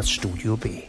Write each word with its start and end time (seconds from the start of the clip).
das 0.00 0.10
Studio 0.10 0.56
B. 0.56 0.84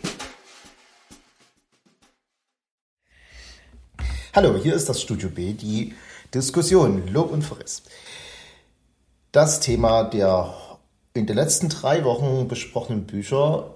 Hallo, 4.34 4.56
hier 4.56 4.74
ist 4.74 4.88
das 4.88 5.02
Studio 5.02 5.28
B, 5.28 5.52
die 5.52 5.94
Diskussion 6.34 7.06
Lob 7.10 7.30
und 7.34 7.42
Verriss. 7.42 7.84
Das 9.34 9.60
Thema 9.60 10.06
der 10.06 10.54
in 11.14 11.28
den 11.28 11.36
letzten 11.36 11.68
drei 11.68 12.06
Wochen 12.06 12.48
besprochenen 12.48 13.06
Bücher 13.06 13.76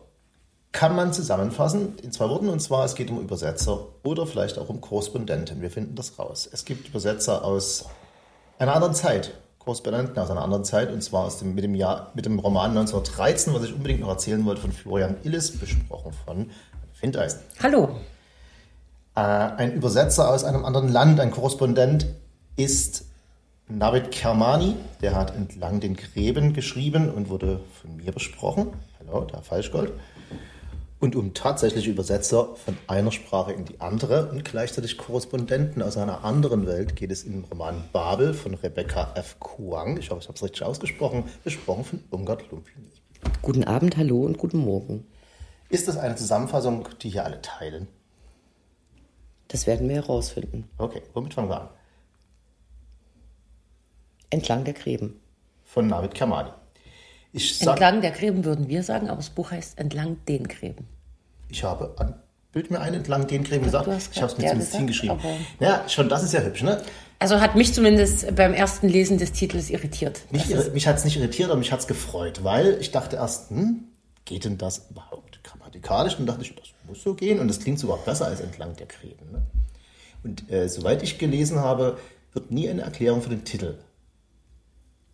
kann 0.71 0.95
man 0.95 1.11
zusammenfassen 1.11 1.97
in 2.01 2.13
zwei 2.13 2.29
Worten, 2.29 2.47
und 2.47 2.61
zwar 2.61 2.85
es 2.85 2.95
geht 2.95 3.09
um 3.09 3.19
Übersetzer 3.19 3.89
oder 4.03 4.25
vielleicht 4.25 4.57
auch 4.57 4.69
um 4.69 4.79
Korrespondenten. 4.79 5.61
Wir 5.61 5.69
finden 5.69 5.95
das 5.95 6.17
raus. 6.17 6.47
Es 6.49 6.63
gibt 6.63 6.87
Übersetzer 6.87 7.43
aus 7.43 7.87
einer 8.57 8.73
anderen 8.73 8.95
Zeit, 8.95 9.33
Korrespondenten 9.65 10.17
aus 10.19 10.29
einer 10.29 10.43
anderen 10.43 10.63
Zeit, 10.63 10.91
und 10.91 11.01
zwar 11.01 11.25
aus 11.25 11.39
dem, 11.39 11.55
mit, 11.55 11.63
dem 11.63 11.73
Jahr, 11.73 12.11
mit 12.13 12.25
dem 12.25 12.37
Roman 12.37 12.69
1913, 12.69 13.51
was 13.53 13.63
ich 13.63 13.73
unbedingt 13.73 13.99
noch 13.99 14.09
erzählen 14.09 14.45
wollte, 14.45 14.61
von 14.61 14.71
Florian 14.71 15.17
Illis, 15.23 15.57
besprochen 15.57 16.13
von 16.23 16.51
Findeisen. 16.93 17.39
Hallo. 17.61 17.89
Äh, 19.15 19.21
ein 19.21 19.73
Übersetzer 19.73 20.29
aus 20.29 20.43
einem 20.43 20.63
anderen 20.65 20.89
Land, 20.89 21.19
ein 21.19 21.31
Korrespondent, 21.31 22.05
ist 22.55 23.05
Navid 23.67 24.11
Kermani. 24.11 24.75
Der 25.01 25.15
hat 25.15 25.35
entlang 25.35 25.79
den 25.79 25.95
Gräben 25.95 26.53
geschrieben 26.53 27.09
und 27.09 27.29
wurde 27.29 27.59
von 27.81 27.97
mir 27.97 28.11
besprochen. 28.11 28.67
Hallo, 28.99 29.25
der 29.25 29.41
Falschgold 29.41 29.93
und 31.05 31.15
um 31.15 31.35
tatsächliche 31.35 31.91
Übersetzer 31.91 32.55
von 32.55 32.75
einer 32.87 33.11
Sprache 33.11 33.53
in 33.53 33.63
die 33.65 33.79
andere 33.79 34.31
und 34.31 34.43
gleichzeitig 34.43 34.97
Korrespondenten 34.97 35.83
aus 35.83 35.97
einer 35.97 36.23
anderen 36.23 36.65
Welt 36.65 36.95
geht 36.95 37.11
es 37.11 37.23
im 37.23 37.43
Roman 37.43 37.83
Babel 37.93 38.33
von 38.33 38.55
Rebecca 38.55 39.13
F. 39.13 39.39
Kuang, 39.39 39.97
ich 39.97 40.09
hoffe, 40.09 40.21
ich 40.21 40.27
habe 40.27 40.35
es 40.35 40.43
richtig 40.43 40.63
ausgesprochen, 40.63 41.25
besprochen 41.43 41.85
von 41.85 42.03
Irmgard 42.11 42.49
Lumpini. 42.49 42.87
Guten 43.43 43.63
Abend, 43.63 43.97
hallo 43.97 44.23
und 44.23 44.39
guten 44.39 44.57
Morgen. 44.57 45.05
Ist 45.69 45.87
das 45.87 45.95
eine 45.95 46.15
Zusammenfassung, 46.15 46.89
die 47.03 47.11
hier 47.11 47.23
alle 47.23 47.39
teilen? 47.43 47.87
Das 49.47 49.67
werden 49.67 49.87
wir 49.87 49.97
herausfinden. 49.97 50.67
Okay, 50.79 51.03
womit 51.13 51.35
fangen 51.35 51.49
wir 51.49 51.61
an? 51.61 51.69
Entlang 54.31 54.63
der 54.63 54.73
Gräben. 54.73 55.19
Von 55.65 55.85
Navid 55.85 56.15
Kermani. 56.15 56.49
Ich 57.31 57.59
sag, 57.59 57.73
entlang 57.73 58.01
der 58.01 58.11
Gräben 58.11 58.43
würden 58.43 58.69
wir 58.69 58.81
sagen, 58.81 59.07
aber 59.07 59.17
das 59.17 59.29
Buch 59.29 59.51
heißt 59.51 59.77
Entlang 59.77 60.17
den 60.25 60.47
Gräben. 60.47 60.94
Ich 61.49 61.63
habe 61.63 61.93
an, 61.97 62.15
bild 62.51 62.71
mir 62.71 62.79
ein, 62.79 62.93
entlang 62.93 63.27
den 63.27 63.43
Gräben 63.43 63.65
gesagt. 63.65 63.87
Ich 64.11 64.21
habe 64.21 64.31
es 64.31 64.37
mit 64.37 64.63
Ziel 64.63 64.85
geschrieben. 64.85 65.19
Ja, 65.59 65.87
schon 65.87 66.09
das 66.09 66.23
ist 66.23 66.33
ja 66.33 66.41
hübsch, 66.41 66.63
ne? 66.63 66.81
Also 67.19 67.39
hat 67.39 67.55
mich 67.55 67.73
zumindest 67.73 68.35
beim 68.35 68.53
ersten 68.53 68.89
Lesen 68.89 69.17
des 69.17 69.31
Titels 69.31 69.69
irritiert. 69.69 70.21
Mich, 70.31 70.49
irri 70.49 70.69
mich 70.71 70.85
hat 70.85 70.97
es 70.97 71.05
nicht 71.05 71.17
irritiert, 71.17 71.49
aber 71.49 71.57
mich 71.57 71.71
hat 71.71 71.79
es 71.79 71.87
gefreut, 71.87 72.43
weil 72.43 72.77
ich 72.81 72.91
dachte 72.91 73.15
erst, 73.15 73.49
hm, 73.51 73.85
geht 74.25 74.43
denn 74.43 74.57
das 74.57 74.87
überhaupt 74.89 75.41
grammatikalisch? 75.43 76.19
Und 76.19 76.25
dachte 76.25 76.41
ich, 76.41 76.53
das 76.55 76.67
muss 76.87 77.01
so 77.01 77.13
gehen 77.13 77.39
und 77.39 77.47
das 77.47 77.59
klingt 77.59 77.79
sogar 77.79 77.97
besser 77.99 78.25
als 78.25 78.41
entlang 78.41 78.75
der 78.75 78.87
Gräben. 78.87 79.31
Ne? 79.31 79.41
Und 80.23 80.51
äh, 80.51 80.67
soweit 80.67 81.03
ich 81.03 81.17
gelesen 81.17 81.59
habe, 81.59 81.97
wird 82.33 82.51
nie 82.51 82.69
eine 82.69 82.81
Erklärung 82.81 83.21
für 83.21 83.29
den 83.29 83.45
Titel 83.45 83.77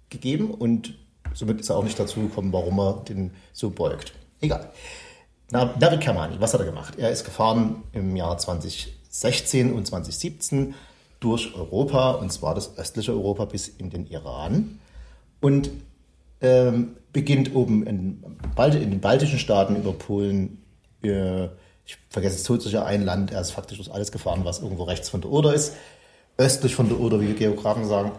gegeben 0.10 0.52
und 0.52 0.96
Somit 1.34 1.62
ist 1.62 1.70
er 1.70 1.78
auch 1.78 1.84
nicht 1.84 2.00
dazu 2.00 2.22
gekommen, 2.22 2.52
warum 2.52 2.80
er 2.80 3.04
den 3.08 3.32
so 3.54 3.70
beugt. 3.70 4.14
Egal. 4.42 4.70
David 5.52 6.00
Kermani, 6.00 6.40
was 6.40 6.54
hat 6.54 6.62
er 6.62 6.66
gemacht? 6.66 6.96
Er 6.98 7.12
ist 7.12 7.26
gefahren 7.26 7.84
im 7.92 8.16
Jahr 8.16 8.38
2016 8.38 9.74
und 9.74 9.86
2017 9.86 10.76
durch 11.20 11.54
Europa, 11.56 12.12
und 12.12 12.32
zwar 12.32 12.56
das 12.56 12.78
östliche 12.78 13.12
Europa 13.12 13.46
bis 13.46 13.68
in 13.68 13.90
den 13.90 14.08
Iran. 14.08 14.80
Und 15.42 15.70
ähm, 16.40 16.96
beginnt 17.12 17.54
oben 17.54 17.86
in, 17.86 18.24
in, 18.58 18.92
den 18.92 19.02
baltischen 19.02 19.40
Staaten 19.40 19.76
über 19.76 19.94
Polen, 19.94 20.64
äh, 21.04 21.46
ich 21.86 21.98
vergesse 22.10 22.38
es 22.38 22.44
tut 22.44 22.62
sicher 22.62 22.86
ein 22.86 23.04
Land, 23.04 23.32
er 23.32 23.42
ist 23.42 23.52
faktisch 23.52 23.78
durch 23.78 23.94
alles 23.94 24.12
gefahren, 24.12 24.46
was 24.46 24.62
irgendwo 24.62 24.84
rechts 24.84 25.10
von 25.10 25.22
der 25.22 25.32
Oder 25.32 25.54
ist, 25.54 25.76
östlich 26.38 26.76
von 26.76 26.88
der 26.88 27.00
Oder, 27.00 27.20
wie 27.20 27.28
wir 27.28 27.36
Geografen 27.36 27.86
sagen, 27.86 28.12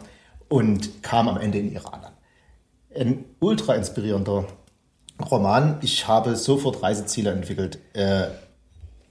und 0.49 1.03
kam 1.03 1.29
am 1.29 1.39
Ende 1.39 1.59
in 1.59 1.73
Iran 1.73 2.05
an 2.05 2.13
ein 2.95 3.25
ultra 3.41 3.75
inspirierender 3.75 4.47
Roman. 5.21 5.79
Ich 5.83 6.09
habe 6.09 6.37
sofort 6.37 6.83
Reiseziele 6.83 7.31
entwickelt. 7.31 7.79
Äh, 7.93 8.29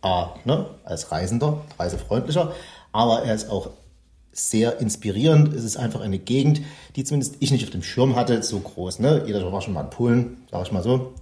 A, 0.02 0.34
ne, 0.46 0.66
als 0.84 1.12
Reisender, 1.12 1.62
reisefreundlicher, 1.78 2.54
aber 2.92 3.24
er 3.24 3.36
ist 3.36 3.50
auch 3.50 3.70
sehr 4.32 4.80
inspirierend. 4.80 5.54
Es 5.54 5.64
ist 5.64 5.78
einfach 5.78 6.02
eine 6.02 6.18
Gegend, 6.18 6.62
die 6.96 7.04
zumindest 7.04 7.36
ich 7.40 7.52
nicht 7.52 7.64
auf 7.66 7.70
dem 7.70 7.84
Schirm 7.84 8.16
hatte, 8.16 8.42
so 8.42 8.60
groß. 8.60 9.00
Ne? 9.00 9.24
Jeder 9.28 9.52
war 9.52 9.62
schon 9.62 9.74
mal 9.74 9.82
in 9.82 9.90
Polen, 9.90 10.38
sage 10.50 10.64
ich 10.66 10.72
mal 10.72 10.84
so. 10.84 11.14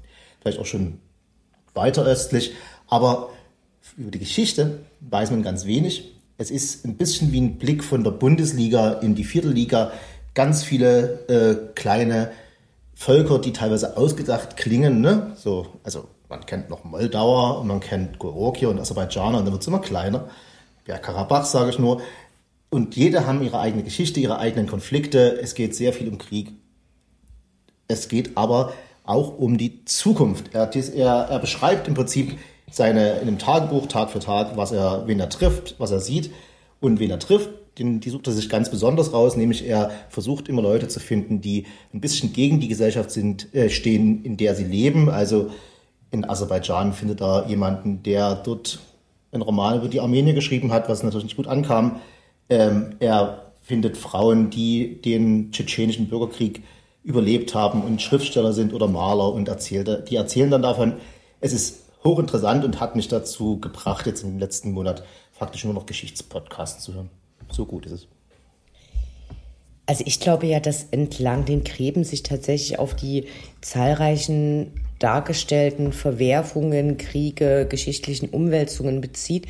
Vielleicht 0.41 0.59
auch 0.59 0.65
schon 0.65 0.99
weiter 1.73 2.05
östlich. 2.05 2.53
Aber 2.87 3.29
über 3.97 4.11
die 4.11 4.19
Geschichte 4.19 4.79
weiß 5.01 5.31
man 5.31 5.43
ganz 5.43 5.65
wenig. 5.65 6.13
Es 6.37 6.51
ist 6.51 6.85
ein 6.85 6.95
bisschen 6.95 7.31
wie 7.33 7.41
ein 7.41 7.57
Blick 7.57 7.83
von 7.83 8.03
der 8.03 8.11
Bundesliga 8.11 8.93
in 8.93 9.15
die 9.15 9.25
Viertelliga. 9.25 9.91
Ganz 10.35 10.63
viele 10.63 11.27
äh, 11.27 11.73
kleine 11.75 12.31
Völker, 12.99 13.39
die 13.39 13.53
teilweise 13.53 13.95
ausgedacht 13.95 14.57
klingen. 14.57 14.99
Ne? 14.99 15.31
So, 15.37 15.67
also 15.83 16.09
man 16.27 16.45
kennt 16.45 16.69
noch 16.69 16.83
Moldauer 16.83 17.61
und 17.61 17.67
man 17.67 17.79
kennt 17.79 18.19
Georgier 18.19 18.69
und 18.69 18.77
Aserbaidschaner 18.77 19.37
und 19.37 19.45
dann 19.45 19.53
wird 19.53 19.61
es 19.61 19.69
immer 19.69 19.79
kleiner. 19.79 20.27
Ja, 20.85 20.97
Karabach 20.97 21.45
sage 21.45 21.69
ich 21.69 21.79
nur. 21.79 22.01
Und 22.69 22.97
jede 22.97 23.25
haben 23.25 23.41
ihre 23.41 23.57
eigene 23.57 23.83
Geschichte, 23.83 24.19
ihre 24.19 24.37
eigenen 24.37 24.67
Konflikte. 24.67 25.39
Es 25.41 25.55
geht 25.55 25.77
sehr 25.77 25.93
viel 25.93 26.09
um 26.09 26.17
Krieg. 26.17 26.51
Es 27.87 28.09
geht 28.09 28.35
aber 28.35 28.73
auch 29.05 29.37
um 29.37 29.57
die 29.57 29.85
Zukunft. 29.85 30.53
Er, 30.53 30.69
er, 30.75 31.13
er 31.29 31.39
beschreibt 31.39 31.87
im 31.87 31.93
Prinzip 31.93 32.37
seine, 32.69 33.13
in 33.13 33.29
einem 33.29 33.39
Tagebuch 33.39 33.87
Tag 33.87 34.11
für 34.11 34.19
Tag, 34.19 34.57
was 34.57 34.73
er, 34.73 35.07
wen 35.07 35.21
er 35.21 35.29
trifft, 35.29 35.79
was 35.79 35.91
er 35.91 36.01
sieht 36.01 36.31
und 36.81 36.99
wen 36.99 37.11
er 37.11 37.19
trifft 37.19 37.49
den, 37.79 37.99
die 37.99 38.09
sucht 38.09 38.27
er 38.27 38.33
sich 38.33 38.49
ganz 38.49 38.69
besonders 38.69 39.13
raus, 39.13 39.35
nämlich 39.35 39.67
er 39.67 39.91
versucht 40.09 40.47
immer 40.47 40.61
Leute 40.61 40.87
zu 40.87 40.99
finden, 40.99 41.41
die 41.41 41.65
ein 41.93 42.01
bisschen 42.01 42.33
gegen 42.33 42.59
die 42.59 42.67
Gesellschaft 42.67 43.11
sind, 43.11 43.53
äh, 43.53 43.69
stehen, 43.69 44.23
in 44.23 44.37
der 44.37 44.55
sie 44.55 44.65
leben. 44.65 45.09
Also 45.09 45.49
in 46.11 46.27
Aserbaidschan 46.27 46.93
findet 46.93 47.21
er 47.21 47.47
jemanden, 47.47 48.03
der 48.03 48.35
dort 48.35 48.79
einen 49.31 49.43
Roman 49.43 49.77
über 49.77 49.87
die 49.87 49.99
Armenier 49.99 50.33
geschrieben 50.33 50.71
hat, 50.71 50.89
was 50.89 51.03
natürlich 51.03 51.25
nicht 51.25 51.37
gut 51.37 51.47
ankam. 51.47 51.99
Ähm, 52.49 52.95
er 52.99 53.53
findet 53.61 53.97
Frauen, 53.97 54.49
die 54.49 55.01
den 55.01 55.51
tschetschenischen 55.51 56.09
Bürgerkrieg 56.09 56.63
überlebt 57.03 57.53
haben 57.55 57.83
und 57.83 58.01
Schriftsteller 58.01 58.53
sind 58.53 58.73
oder 58.73 58.87
Maler 58.87 59.33
und 59.33 59.47
erzählt, 59.47 60.09
die 60.09 60.15
erzählen 60.15 60.51
dann 60.51 60.61
davon. 60.61 60.93
Es 61.39 61.53
ist 61.53 61.83
hochinteressant 62.03 62.65
und 62.65 62.79
hat 62.79 62.95
mich 62.95 63.07
dazu 63.07 63.59
gebracht, 63.59 64.05
jetzt 64.05 64.23
im 64.23 64.39
letzten 64.39 64.71
Monat 64.71 65.03
faktisch 65.31 65.63
nur 65.65 65.73
noch 65.73 65.85
Geschichtspodcasts 65.85 66.83
zu 66.83 66.93
hören. 66.93 67.09
So 67.51 67.65
gut 67.65 67.85
ist 67.85 67.91
es. 67.91 68.07
Also 69.85 70.03
ich 70.05 70.19
glaube 70.19 70.45
ja, 70.45 70.59
dass 70.59 70.85
entlang 70.91 71.45
den 71.45 71.63
Gräben 71.63 72.03
sich 72.03 72.21
tatsächlich 72.21 72.77
auf 72.77 72.95
die 72.95 73.25
zahlreichen 73.61 74.71
dargestellten 74.99 75.93
Verwerfungen, 75.93 76.97
Kriege, 76.97 77.65
geschichtlichen 77.67 78.29
Umwälzungen 78.29 79.01
bezieht. 79.01 79.47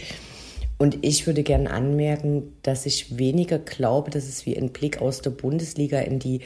Und 0.78 1.00
ich 1.02 1.28
würde 1.28 1.44
gerne 1.44 1.70
anmerken, 1.72 2.54
dass 2.64 2.86
ich 2.86 3.18
weniger 3.18 3.59
glaube, 3.59 4.12
dass 4.12 4.30
es 4.30 4.46
wie 4.46 4.58
ein 4.58 4.70
Blick 4.70 5.02
aus 5.02 5.22
der 5.22 5.32
Bundesliga 5.32 6.00
in 6.00 6.20
die 6.20 6.40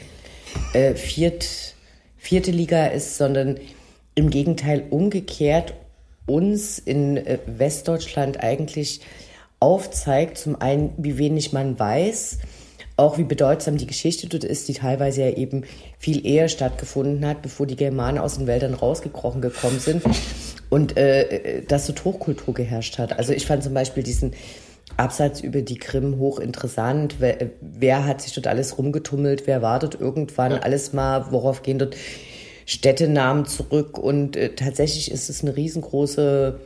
äh, 0.73 0.95
viert, 0.95 1.75
vierte 2.17 2.49
Liga 2.49 2.87
ist, 2.87 3.17
sondern 3.17 3.59
im 4.15 4.31
Gegenteil 4.31 4.85
umgekehrt 4.89 5.75
uns 6.25 6.79
in 6.79 7.17
äh, 7.17 7.37
Westdeutschland 7.45 8.39
eigentlich 8.39 9.01
aufzeigt, 9.63 10.37
zum 10.37 10.59
einen, 10.59 10.93
wie 10.97 11.17
wenig 11.17 11.53
man 11.53 11.79
weiß, 11.79 12.39
auch 12.97 13.17
wie 13.17 13.23
bedeutsam 13.23 13.77
die 13.77 13.87
Geschichte 13.87 14.27
dort 14.27 14.43
ist, 14.43 14.67
die 14.67 14.73
teilweise 14.73 15.21
ja 15.21 15.29
eben 15.29 15.63
viel 15.97 16.27
eher 16.27 16.49
stattgefunden 16.49 17.25
hat, 17.25 17.41
bevor 17.41 17.65
die 17.65 17.77
Germanen 17.77 18.17
aus 18.17 18.37
den 18.37 18.45
Wäldern 18.45 18.73
rausgekrochen 18.73 19.41
gekommen 19.41 19.79
sind 19.79 20.03
und 20.69 20.97
äh, 20.97 21.61
dass 21.65 21.87
dort 21.87 22.03
Hochkultur 22.03 22.53
geherrscht 22.53 22.97
hat. 22.97 23.17
Also 23.17 23.31
ich 23.31 23.45
fand 23.45 23.63
zum 23.63 23.73
Beispiel 23.73 24.03
diesen 24.03 24.33
Absatz 24.97 25.39
über 25.39 25.61
die 25.61 25.77
Krim 25.77 26.19
hochinteressant. 26.19 27.15
Wer, 27.19 27.51
wer 27.61 28.05
hat 28.05 28.21
sich 28.21 28.33
dort 28.33 28.47
alles 28.47 28.77
rumgetummelt? 28.77 29.47
Wer 29.47 29.61
war 29.61 29.79
dort 29.79 29.95
irgendwann? 29.99 30.51
Ja. 30.51 30.57
Alles 30.59 30.91
mal, 30.91 31.31
worauf 31.31 31.63
gehen 31.63 31.79
dort 31.79 31.95
Städtenamen 32.65 33.45
zurück? 33.45 33.97
Und 33.97 34.35
äh, 34.35 34.55
tatsächlich 34.55 35.09
ist 35.09 35.29
es 35.29 35.41
eine 35.41 35.55
riesengroße 35.55 36.59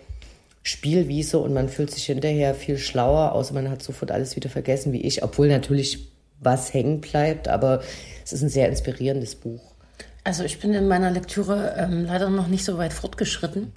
Spielwiese 0.68 1.40
und 1.40 1.54
man 1.54 1.70
fühlt 1.70 1.92
sich 1.92 2.06
hinterher 2.06 2.54
viel 2.54 2.78
schlauer, 2.78 3.32
außer 3.32 3.54
man 3.54 3.70
hat 3.70 3.82
sofort 3.82 4.12
alles 4.12 4.36
wieder 4.36 4.50
vergessen 4.50 4.92
wie 4.92 5.02
ich, 5.02 5.24
obwohl 5.24 5.48
natürlich 5.48 6.12
was 6.40 6.74
hängen 6.74 7.02
bleibt, 7.02 7.48
aber 7.48 7.82
es 8.24 8.34
ist 8.34 8.42
ein 8.42 8.50
sehr 8.50 8.68
inspirierendes 8.68 9.36
Buch. 9.36 9.62
Also 10.24 10.44
ich 10.44 10.60
bin 10.60 10.74
in 10.74 10.88
meiner 10.88 11.10
Lektüre 11.10 11.76
ähm, 11.78 12.06
leider 12.06 12.30
noch 12.30 12.48
nicht 12.48 12.66
so 12.66 12.78
weit 12.78 12.92
fortgeschritten, 12.92 13.72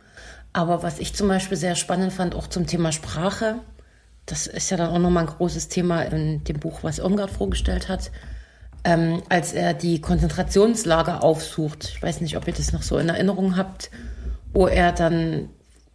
aber 0.52 0.82
was 0.82 0.98
ich 0.98 1.14
zum 1.14 1.28
Beispiel 1.28 1.56
sehr 1.56 1.76
spannend 1.76 2.12
fand, 2.12 2.34
auch 2.34 2.48
zum 2.48 2.66
Thema 2.66 2.90
Sprache, 2.90 3.56
das 4.26 4.48
ist 4.48 4.70
ja 4.70 4.76
dann 4.76 4.90
auch 4.90 4.98
nochmal 4.98 5.24
ein 5.24 5.34
großes 5.34 5.68
Thema 5.68 6.02
in 6.02 6.42
dem 6.44 6.58
Buch, 6.58 6.80
was 6.82 6.98
Irmgard 6.98 7.30
vorgestellt 7.30 7.88
hat, 7.88 8.10
ähm, 8.82 9.22
als 9.28 9.52
er 9.52 9.74
die 9.74 10.00
Konzentrationslager 10.00 11.22
aufsucht. 11.22 11.84
Ich 11.94 12.02
weiß 12.02 12.20
nicht, 12.20 12.36
ob 12.36 12.48
ihr 12.48 12.54
das 12.54 12.72
noch 12.72 12.82
so 12.82 12.98
in 12.98 13.08
Erinnerung 13.08 13.56
habt 13.56 13.90
wo 14.52 14.66
er 14.66 14.92
dann, 14.92 15.48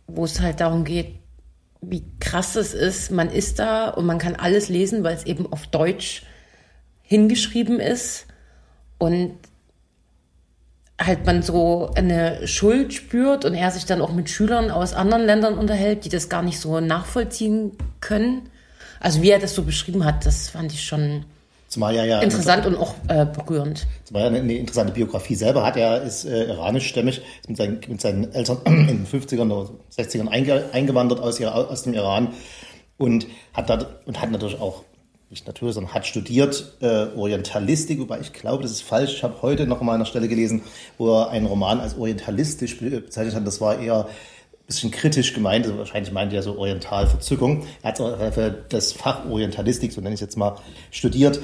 wo 0.08 0.26
es 0.26 0.40
halt 0.40 0.60
darum 0.60 0.84
geht, 0.84 1.16
wie 1.82 2.04
krass 2.20 2.56
es 2.56 2.74
ist, 2.74 3.12
man 3.12 3.30
ist 3.30 3.60
da 3.60 3.90
und 3.90 4.06
man 4.06 4.18
kann 4.18 4.36
alles 4.36 4.70
lesen, 4.70 5.04
weil 5.04 5.16
es 5.16 5.26
eben 5.26 5.52
auf 5.52 5.68
Deutsch 5.68 6.24
hingeschrieben 7.02 7.80
ist 7.80 8.26
und 8.98 9.38
halt 11.00 11.26
man 11.26 11.44
so 11.44 11.92
eine 11.96 12.48
Schuld 12.48 12.94
spürt 12.94 13.46
und 13.46 13.54
er 13.54 13.70
sich 13.72 13.86
dann 13.86 14.02
auch 14.02 14.14
mit 14.14 14.30
Schülern 14.30 14.72
aus 14.72 14.94
anderen 14.94 15.26
Ländern 15.26 15.58
unterhält, 15.58 16.06
die 16.06 16.10
das 16.10 16.30
gar 16.30 16.42
nicht 16.42 16.60
so 16.60 16.80
nachvollziehen 16.80 17.74
können. 18.00 18.50
Also 19.00 19.22
wie 19.22 19.30
er 19.30 19.40
das 19.40 19.54
so 19.54 19.64
beschrieben 19.64 20.06
hat, 20.06 20.26
das 20.26 20.50
fand 20.50 20.74
ich 20.74 20.86
schon 20.86 21.26
Zumal 21.76 21.94
ja, 21.94 22.06
ja 22.06 22.22
interessant 22.22 22.66
und 22.66 22.78
auch 22.78 22.96
äh, 23.10 23.26
berührend. 23.26 23.86
Zumal 24.06 24.22
ja 24.22 24.28
eine, 24.30 24.40
eine, 24.40 24.54
interessante 24.54 24.94
Biografie 24.94 25.36
selber 25.36 25.66
hat. 25.66 25.76
Er 25.76 26.04
ist 26.04 26.24
äh, 26.24 26.46
iranischstämmig, 26.46 27.18
ist 27.42 27.50
mit 27.50 27.58
seinen, 27.58 27.82
mit 27.90 28.00
seinen 28.00 28.34
Eltern 28.34 28.60
in 28.66 28.88
den 28.88 29.06
50ern 29.06 29.52
oder 29.52 29.72
60ern 29.94 30.30
einge, 30.30 30.70
eingewandert 30.72 31.20
aus, 31.20 31.42
aus 31.42 31.84
dem 31.84 31.94
Iran 31.94 32.30
und 32.96 33.28
hat, 33.54 33.70
da, 33.70 33.90
und 34.06 34.22
hat 34.22 34.32
natürlich 34.32 34.62
auch 34.62 34.84
nicht 35.30 35.48
natürlich, 35.48 35.76
sondern 35.76 35.94
hat 35.94 36.08
studiert 36.08 36.78
äh, 36.80 37.08
Orientalistik, 37.14 38.00
wobei 38.00 38.22
ich 38.22 38.32
glaube, 38.32 38.64
das 38.64 38.72
ist 38.72 38.84
falsch. 38.84 39.16
Ich 39.16 39.24
habe 39.24 39.42
heute 39.42 39.68
noch 39.68 39.82
mal 39.82 39.92
an 39.92 39.96
einer 39.96 40.06
Stelle 40.06 40.30
gelesen, 40.30 40.62
wo 40.98 41.14
er 41.14 41.30
einen 41.30 41.46
Roman 41.46 41.82
als 41.82 41.98
orientalistisch 41.98 42.80
bezeichnet 42.80 43.36
hat. 43.36 43.46
Das 43.46 43.60
war 43.60 43.80
eher 43.80 44.06
ein 44.06 44.66
bisschen 44.66 44.92
kritisch 44.92 45.34
gemeint, 45.34 45.66
also 45.66 45.78
wahrscheinlich 45.78 46.14
meint 46.14 46.32
er 46.32 46.42
so 46.42 46.58
Orientalverzückung. 46.58 47.68
Er 47.82 47.92
hat 47.92 48.74
das 48.74 48.94
Fach 48.94 49.30
Orientalistik, 49.30 49.92
so 49.92 50.00
nenne 50.00 50.14
ich 50.14 50.22
es 50.22 50.26
jetzt 50.26 50.38
mal, 50.38 50.56
studiert, 50.90 51.42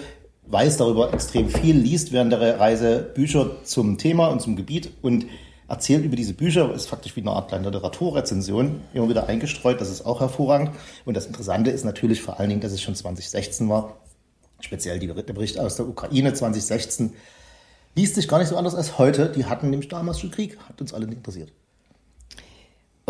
weiß 0.51 0.77
darüber 0.77 1.13
extrem 1.13 1.49
viel, 1.49 1.77
liest 1.77 2.11
während 2.11 2.33
der 2.33 2.59
Reise 2.59 2.99
Bücher 3.13 3.63
zum 3.63 3.97
Thema 3.97 4.27
und 4.27 4.41
zum 4.41 4.55
Gebiet 4.55 4.91
und 5.01 5.25
erzählt 5.67 6.03
über 6.03 6.17
diese 6.17 6.33
Bücher, 6.33 6.73
ist 6.73 6.87
faktisch 6.87 7.15
wie 7.15 7.21
eine 7.21 7.31
Art 7.31 7.47
kleine 7.47 7.69
Literaturrezension, 7.69 8.81
immer 8.93 9.07
wieder 9.07 9.27
eingestreut, 9.27 9.79
das 9.79 9.89
ist 9.89 10.05
auch 10.05 10.19
hervorragend. 10.19 10.71
Und 11.05 11.15
das 11.15 11.25
Interessante 11.25 11.71
ist 11.71 11.85
natürlich 11.85 12.21
vor 12.21 12.39
allen 12.39 12.49
Dingen, 12.49 12.61
dass 12.61 12.73
es 12.73 12.81
schon 12.81 12.93
2016 12.93 13.69
war, 13.69 13.97
speziell 14.59 14.99
der 14.99 15.33
Bericht 15.33 15.57
aus 15.57 15.77
der 15.77 15.87
Ukraine 15.87 16.33
2016, 16.33 17.13
liest 17.95 18.15
sich 18.15 18.27
gar 18.27 18.39
nicht 18.39 18.49
so 18.49 18.57
anders 18.57 18.75
als 18.75 18.97
heute. 18.97 19.29
Die 19.29 19.45
hatten 19.45 19.69
nämlich 19.69 19.89
damals 19.89 20.19
schon 20.19 20.31
Krieg, 20.31 20.57
hat 20.67 20.81
uns 20.81 20.93
alle 20.93 21.07
nicht 21.07 21.17
interessiert. 21.17 21.53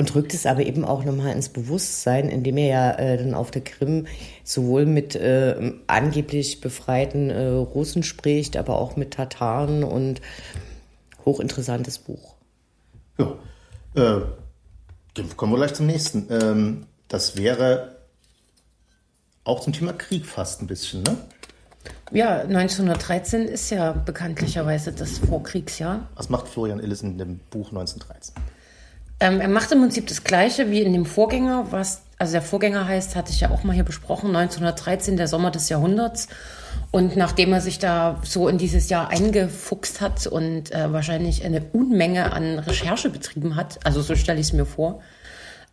Und 0.01 0.15
rückt 0.15 0.33
es 0.33 0.47
aber 0.47 0.61
eben 0.65 0.83
auch 0.83 1.05
nochmal 1.05 1.31
ins 1.33 1.49
Bewusstsein, 1.49 2.27
indem 2.27 2.57
er 2.57 2.67
ja 2.67 2.91
äh, 2.93 3.17
dann 3.17 3.35
auf 3.35 3.51
der 3.51 3.63
Krim 3.63 4.07
sowohl 4.43 4.87
mit 4.87 5.15
äh, 5.15 5.73
angeblich 5.85 6.59
befreiten 6.59 7.29
äh, 7.29 7.49
Russen 7.49 8.01
spricht, 8.01 8.57
aber 8.57 8.79
auch 8.79 8.95
mit 8.95 9.13
Tataren 9.13 9.83
und 9.83 10.19
hochinteressantes 11.23 11.99
Buch. 11.99 12.33
Ja, 13.19 13.35
äh, 13.93 14.21
kommen 15.35 15.53
wir 15.53 15.57
gleich 15.57 15.75
zum 15.75 15.85
nächsten. 15.85 16.25
Ähm, 16.31 16.87
das 17.07 17.37
wäre 17.37 17.97
auch 19.43 19.59
zum 19.59 19.71
Thema 19.71 19.93
Krieg 19.93 20.25
fast 20.25 20.63
ein 20.63 20.67
bisschen, 20.67 21.03
ne? 21.03 21.15
Ja, 22.11 22.39
1913 22.39 23.43
ist 23.43 23.69
ja 23.69 23.91
bekanntlicherweise 23.91 24.93
das 24.93 25.19
Vorkriegsjahr. 25.19 26.09
Was 26.15 26.29
macht 26.29 26.47
Florian 26.47 26.79
Illis 26.79 27.03
in 27.03 27.19
dem 27.19 27.37
Buch 27.51 27.67
1913? 27.67 28.33
Ähm, 29.21 29.39
er 29.39 29.47
macht 29.47 29.71
im 29.71 29.79
Prinzip 29.79 30.07
das 30.07 30.23
Gleiche 30.23 30.71
wie 30.71 30.81
in 30.81 30.93
dem 30.93 31.05
Vorgänger, 31.05 31.67
was, 31.69 32.01
also 32.17 32.33
der 32.33 32.41
Vorgänger 32.41 32.87
heißt, 32.87 33.15
hatte 33.15 33.31
ich 33.31 33.39
ja 33.41 33.51
auch 33.51 33.63
mal 33.63 33.73
hier 33.73 33.83
besprochen, 33.83 34.35
1913, 34.35 35.15
der 35.15 35.27
Sommer 35.27 35.51
des 35.51 35.69
Jahrhunderts. 35.69 36.27
Und 36.89 37.15
nachdem 37.15 37.53
er 37.53 37.61
sich 37.61 37.77
da 37.77 38.19
so 38.23 38.47
in 38.47 38.57
dieses 38.57 38.89
Jahr 38.89 39.09
eingefuchst 39.09 40.01
hat 40.01 40.25
und 40.25 40.71
äh, 40.71 40.91
wahrscheinlich 40.91 41.45
eine 41.45 41.61
Unmenge 41.71 42.33
an 42.33 42.57
Recherche 42.57 43.11
betrieben 43.11 43.55
hat, 43.55 43.79
also 43.85 44.01
so 44.01 44.15
stelle 44.15 44.39
ich 44.39 44.47
es 44.47 44.53
mir 44.53 44.65
vor, 44.65 45.01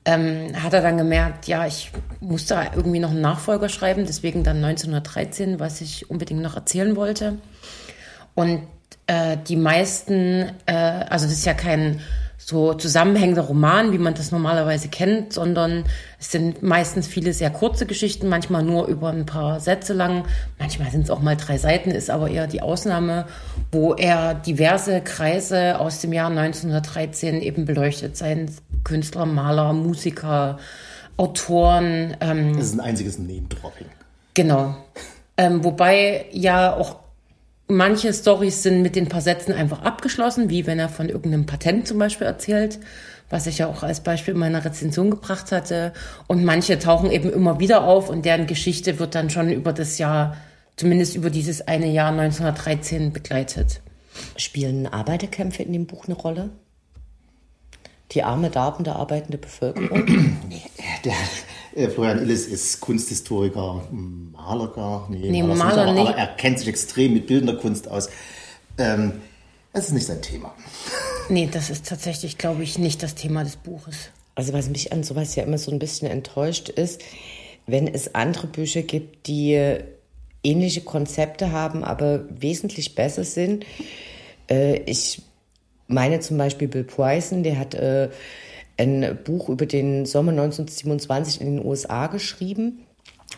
ähm, 0.05 0.53
hat 0.62 0.75
er 0.75 0.83
dann 0.83 0.99
gemerkt, 0.99 1.49
ja, 1.49 1.67
ich 1.67 1.91
muss 2.21 2.45
da 2.45 2.65
irgendwie 2.77 3.00
noch 3.00 3.11
einen 3.12 3.23
Nachfolger 3.23 3.71
schreiben, 3.71 4.05
deswegen 4.06 4.45
dann 4.45 4.62
1913, 4.62 5.59
was 5.59 5.81
ich 5.81 6.11
unbedingt 6.11 6.43
noch 6.43 6.55
erzählen 6.55 6.97
wollte. 6.97 7.39
Und 8.35 8.61
äh, 9.06 9.39
die 9.49 9.56
meisten, 9.56 10.53
äh, 10.67 10.75
also 10.75 11.25
das 11.25 11.33
ist 11.33 11.47
ja 11.47 11.55
kein 11.55 12.00
so 12.40 12.73
zusammenhängender 12.73 13.43
Roman, 13.43 13.93
wie 13.93 13.99
man 13.99 14.14
das 14.14 14.31
normalerweise 14.31 14.88
kennt, 14.88 15.32
sondern 15.32 15.85
es 16.20 16.31
sind 16.31 16.62
meistens 16.62 17.08
viele 17.08 17.32
sehr 17.32 17.50
kurze 17.50 17.85
Geschichten, 17.85 18.29
manchmal 18.29 18.62
nur 18.62 18.87
über 18.87 19.11
ein 19.11 19.26
paar 19.26 19.58
Sätze 19.58 19.93
lang, 19.93 20.25
manchmal 20.58 20.90
sind 20.90 21.02
es 21.02 21.11
auch 21.11 21.20
mal 21.20 21.37
drei 21.37 21.58
Seiten, 21.58 21.90
ist 21.90 22.11
aber 22.11 22.31
eher 22.31 22.46
die 22.46 22.62
Ausnahme, 22.62 23.26
wo 23.73 23.93
er 23.94 24.35
diverse 24.35 25.00
Kreise 25.00 25.81
aus 25.81 26.00
dem 26.00 26.12
Jahr 26.12 26.31
1913 26.31 27.43
eben 27.43 27.64
beleuchtet, 27.64 28.17
seien 28.17 28.49
Künstler, 28.85 29.26
Maler, 29.26 29.73
Musiker, 29.73 30.58
Autoren. 31.17 32.17
Ähm, 32.20 32.55
das 32.56 32.67
ist 32.67 32.75
ein 32.75 32.81
einziges 32.81 33.19
Name-Dropping. 33.19 33.88
Genau. 34.35 34.76
Ähm, 35.37 35.64
wobei 35.64 36.26
ja 36.31 36.75
auch 36.76 36.96
Manche 37.70 38.15
Stories 38.15 38.62
sind 38.62 38.81
mit 38.81 38.97
den 38.97 39.11
paar 39.11 39.20
Sätzen 39.20 39.53
einfach 39.53 39.82
abgeschlossen, 39.82 40.49
wie 40.49 40.67
wenn 40.67 40.79
er 40.79 40.88
von 40.88 41.11
irgendeinem 41.11 41.44
Patent 41.44 41.87
zum 41.87 41.99
Beispiel 41.99 42.26
erzählt, 42.26 42.79
was 43.29 43.47
ich 43.47 43.59
ja 43.59 43.67
auch 43.67 43.82
als 43.82 44.00
Beispiel 44.00 44.32
in 44.32 44.41
meiner 44.41 44.65
Rezension 44.65 45.11
gebracht 45.11 45.53
hatte. 45.53 45.93
Und 46.29 46.44
manche 46.44 46.79
tauchen 46.79 47.11
eben 47.11 47.31
immer 47.31 47.61
wieder 47.61 47.85
auf 47.85 48.09
und 48.09 48.25
deren 48.25 48.47
Geschichte 48.47 48.99
wird 48.99 49.15
dann 49.15 49.29
schon 49.29 49.50
über 49.50 49.75
das 49.75 49.99
Jahr, 49.99 50.38
zumindest 50.76 51.15
über 51.15 51.29
dieses 51.29 51.69
eine 51.69 51.88
Jahr 51.88 52.11
1913 52.11 53.12
begleitet. 53.12 53.82
Spielen 54.37 54.87
Arbeiterkämpfe 54.87 55.62
in 55.62 55.75
dem 55.75 55.87
Buch 55.87 56.06
eine 56.06 56.17
Rolle? 56.17 56.49
Die 58.12 58.23
arme, 58.23 58.49
darbende, 58.49 58.97
arbeitende 58.97 59.37
Bevölkerung? 59.37 60.05
nee, 60.49 60.62
der, 61.05 61.12
äh, 61.75 61.88
Florian 61.88 62.19
Illis 62.19 62.47
ist 62.47 62.81
Kunsthistoriker, 62.81 63.82
Maler 63.91 64.69
gar. 64.69 65.09
Nee, 65.11 65.31
nee 65.31 65.43
Maler, 65.43 65.55
Maler 65.56 65.93
nicht, 65.93 66.00
aber, 66.00 66.11
aber, 66.11 66.19
er 66.19 66.26
kennt 66.37 66.59
sich 66.59 66.69
extrem 66.69 67.15
mit 67.15 67.26
bildender 67.26 67.56
Kunst 67.56 67.88
aus. 67.91 68.09
Ähm, 68.79 69.20
das 69.73 69.87
ist 69.87 69.93
nicht 69.93 70.06
sein 70.06 70.23
Thema. 70.23 70.55
Nee, 71.31 71.47
das 71.53 71.69
ist 71.69 71.87
tatsächlich, 71.87 72.38
glaube 72.38 72.62
ich, 72.62 72.79
nicht 72.79 73.03
das 73.03 73.15
Thema 73.15 73.44
des 73.44 73.56
Buches. 73.56 74.09
Also 74.35 74.55
was 74.55 74.70
mich 74.70 74.94
an 74.94 75.03
sowas 75.03 75.35
ja 75.35 75.43
immer 75.43 75.59
so 75.59 75.70
ein 75.70 75.79
bisschen 75.79 76.09
enttäuscht 76.09 76.70
ist, 76.70 77.03
wenn 77.67 77.87
es 77.87 78.14
andere 78.14 78.47
Bücher 78.47 78.81
gibt, 78.81 79.26
die 79.26 79.78
ähnliche 80.43 80.81
Konzepte 80.81 81.52
haben, 81.52 81.85
aber 81.85 82.25
wesentlich 82.31 82.95
besser 82.95 83.25
sind. 83.25 83.66
Äh, 84.49 84.78
ich 84.87 85.21
meine 85.87 86.21
zum 86.21 86.38
Beispiel 86.38 86.69
Bill 86.69 86.85
Poison, 86.85 87.43
der 87.43 87.59
hat 87.59 87.75
äh, 87.75 88.09
ein 88.78 89.18
Buch 89.25 89.49
über 89.49 89.66
den 89.66 90.06
Sommer 90.06 90.30
1927 90.30 91.40
in 91.40 91.56
den 91.56 91.66
USA 91.66 92.06
geschrieben. 92.06 92.85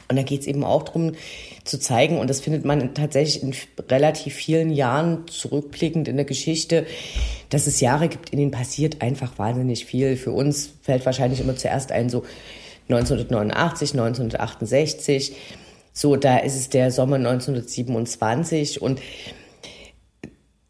Und 0.09 0.17
da 0.17 0.23
geht 0.23 0.43
es 0.43 0.47
eben 0.47 0.65
auch 0.65 0.83
darum 0.83 1.13
zu 1.65 1.79
zeigen, 1.79 2.19
und 2.19 2.29
das 2.29 2.41
findet 2.41 2.65
man 2.65 2.95
tatsächlich 2.95 3.43
in 3.43 3.55
relativ 3.89 4.35
vielen 4.35 4.71
Jahren 4.71 5.27
zurückblickend 5.29 6.09
in 6.09 6.17
der 6.17 6.25
Geschichte, 6.25 6.87
dass 7.49 7.67
es 7.67 7.81
Jahre 7.81 8.09
gibt, 8.09 8.31
in 8.31 8.39
denen 8.39 8.51
passiert 8.51 9.03
einfach 9.03 9.39
wahnsinnig 9.39 9.85
viel. 9.85 10.17
Für 10.17 10.33
uns 10.33 10.75
fällt 10.83 11.07
wahrscheinlich 11.07 11.41
immer 11.41 11.57
zuerst 11.57 11.93
ein, 11.93 12.09
so 12.09 12.25
1989, 12.89 13.93
1968. 13.93 15.33
So, 15.93 16.17
da 16.17 16.39
ist 16.39 16.57
es 16.57 16.69
der 16.69 16.91
Sommer 16.91 17.17
1927 17.17 18.81
und 18.81 19.01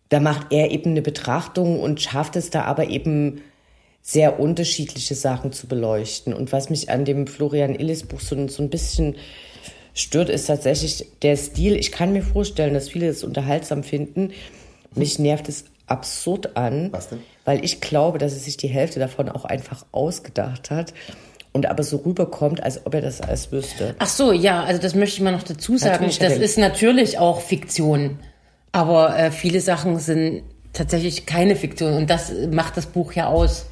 da 0.08 0.20
macht 0.20 0.48
er 0.52 0.70
eben 0.70 0.90
eine 0.90 1.02
Betrachtung 1.02 1.80
und 1.80 2.00
schafft 2.00 2.36
es 2.36 2.50
da 2.50 2.64
aber 2.64 2.88
eben 2.88 3.42
sehr 4.02 4.40
unterschiedliche 4.40 5.14
Sachen 5.14 5.52
zu 5.52 5.66
beleuchten. 5.66 6.34
Und 6.34 6.52
was 6.52 6.70
mich 6.70 6.90
an 6.90 7.04
dem 7.04 7.26
Florian 7.26 7.74
Illis 7.74 8.04
Buch 8.04 8.20
so, 8.20 8.48
so 8.48 8.62
ein 8.62 8.70
bisschen 8.70 9.16
stört, 9.94 10.28
ist 10.28 10.46
tatsächlich 10.46 11.06
der 11.22 11.36
Stil. 11.36 11.76
Ich 11.76 11.92
kann 11.92 12.12
mir 12.12 12.22
vorstellen, 12.22 12.74
dass 12.74 12.88
viele 12.88 13.08
es 13.08 13.24
unterhaltsam 13.24 13.82
finden. 13.82 14.32
Mich 14.94 15.18
nervt 15.18 15.48
es 15.48 15.64
absurd 15.86 16.56
an, 16.56 16.92
weil 17.44 17.64
ich 17.64 17.80
glaube, 17.80 18.18
dass 18.18 18.32
er 18.32 18.38
sich 18.38 18.56
die 18.56 18.68
Hälfte 18.68 19.00
davon 19.00 19.28
auch 19.28 19.44
einfach 19.44 19.84
ausgedacht 19.92 20.70
hat 20.70 20.94
und 21.52 21.66
aber 21.66 21.82
so 21.82 21.98
rüberkommt, 21.98 22.62
als 22.62 22.86
ob 22.86 22.94
er 22.94 23.00
das 23.00 23.20
alles 23.20 23.50
wüsste. 23.50 23.96
Ach 23.98 24.08
so, 24.08 24.32
ja, 24.32 24.62
also 24.62 24.80
das 24.80 24.94
möchte 24.94 25.16
ich 25.16 25.22
mal 25.22 25.32
noch 25.32 25.42
dazu 25.42 25.76
sagen. 25.76 26.06
Natürlich 26.06 26.18
das 26.18 26.38
ist 26.38 26.58
natürlich 26.58 27.18
auch 27.18 27.40
Fiktion, 27.40 28.18
aber 28.72 29.18
äh, 29.18 29.30
viele 29.32 29.60
Sachen 29.60 29.98
sind 29.98 30.42
tatsächlich 30.72 31.26
keine 31.26 31.56
Fiktion 31.56 31.94
und 31.94 32.10
das 32.10 32.32
macht 32.52 32.76
das 32.76 32.86
Buch 32.86 33.12
ja 33.12 33.26
aus. 33.26 33.66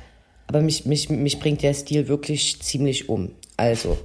Aber 0.48 0.60
mich, 0.60 0.86
mich, 0.86 1.08
mich 1.10 1.38
bringt 1.38 1.62
der 1.62 1.74
Stil 1.74 2.08
wirklich 2.08 2.60
ziemlich 2.60 3.08
um. 3.08 3.30
Also, 3.56 3.98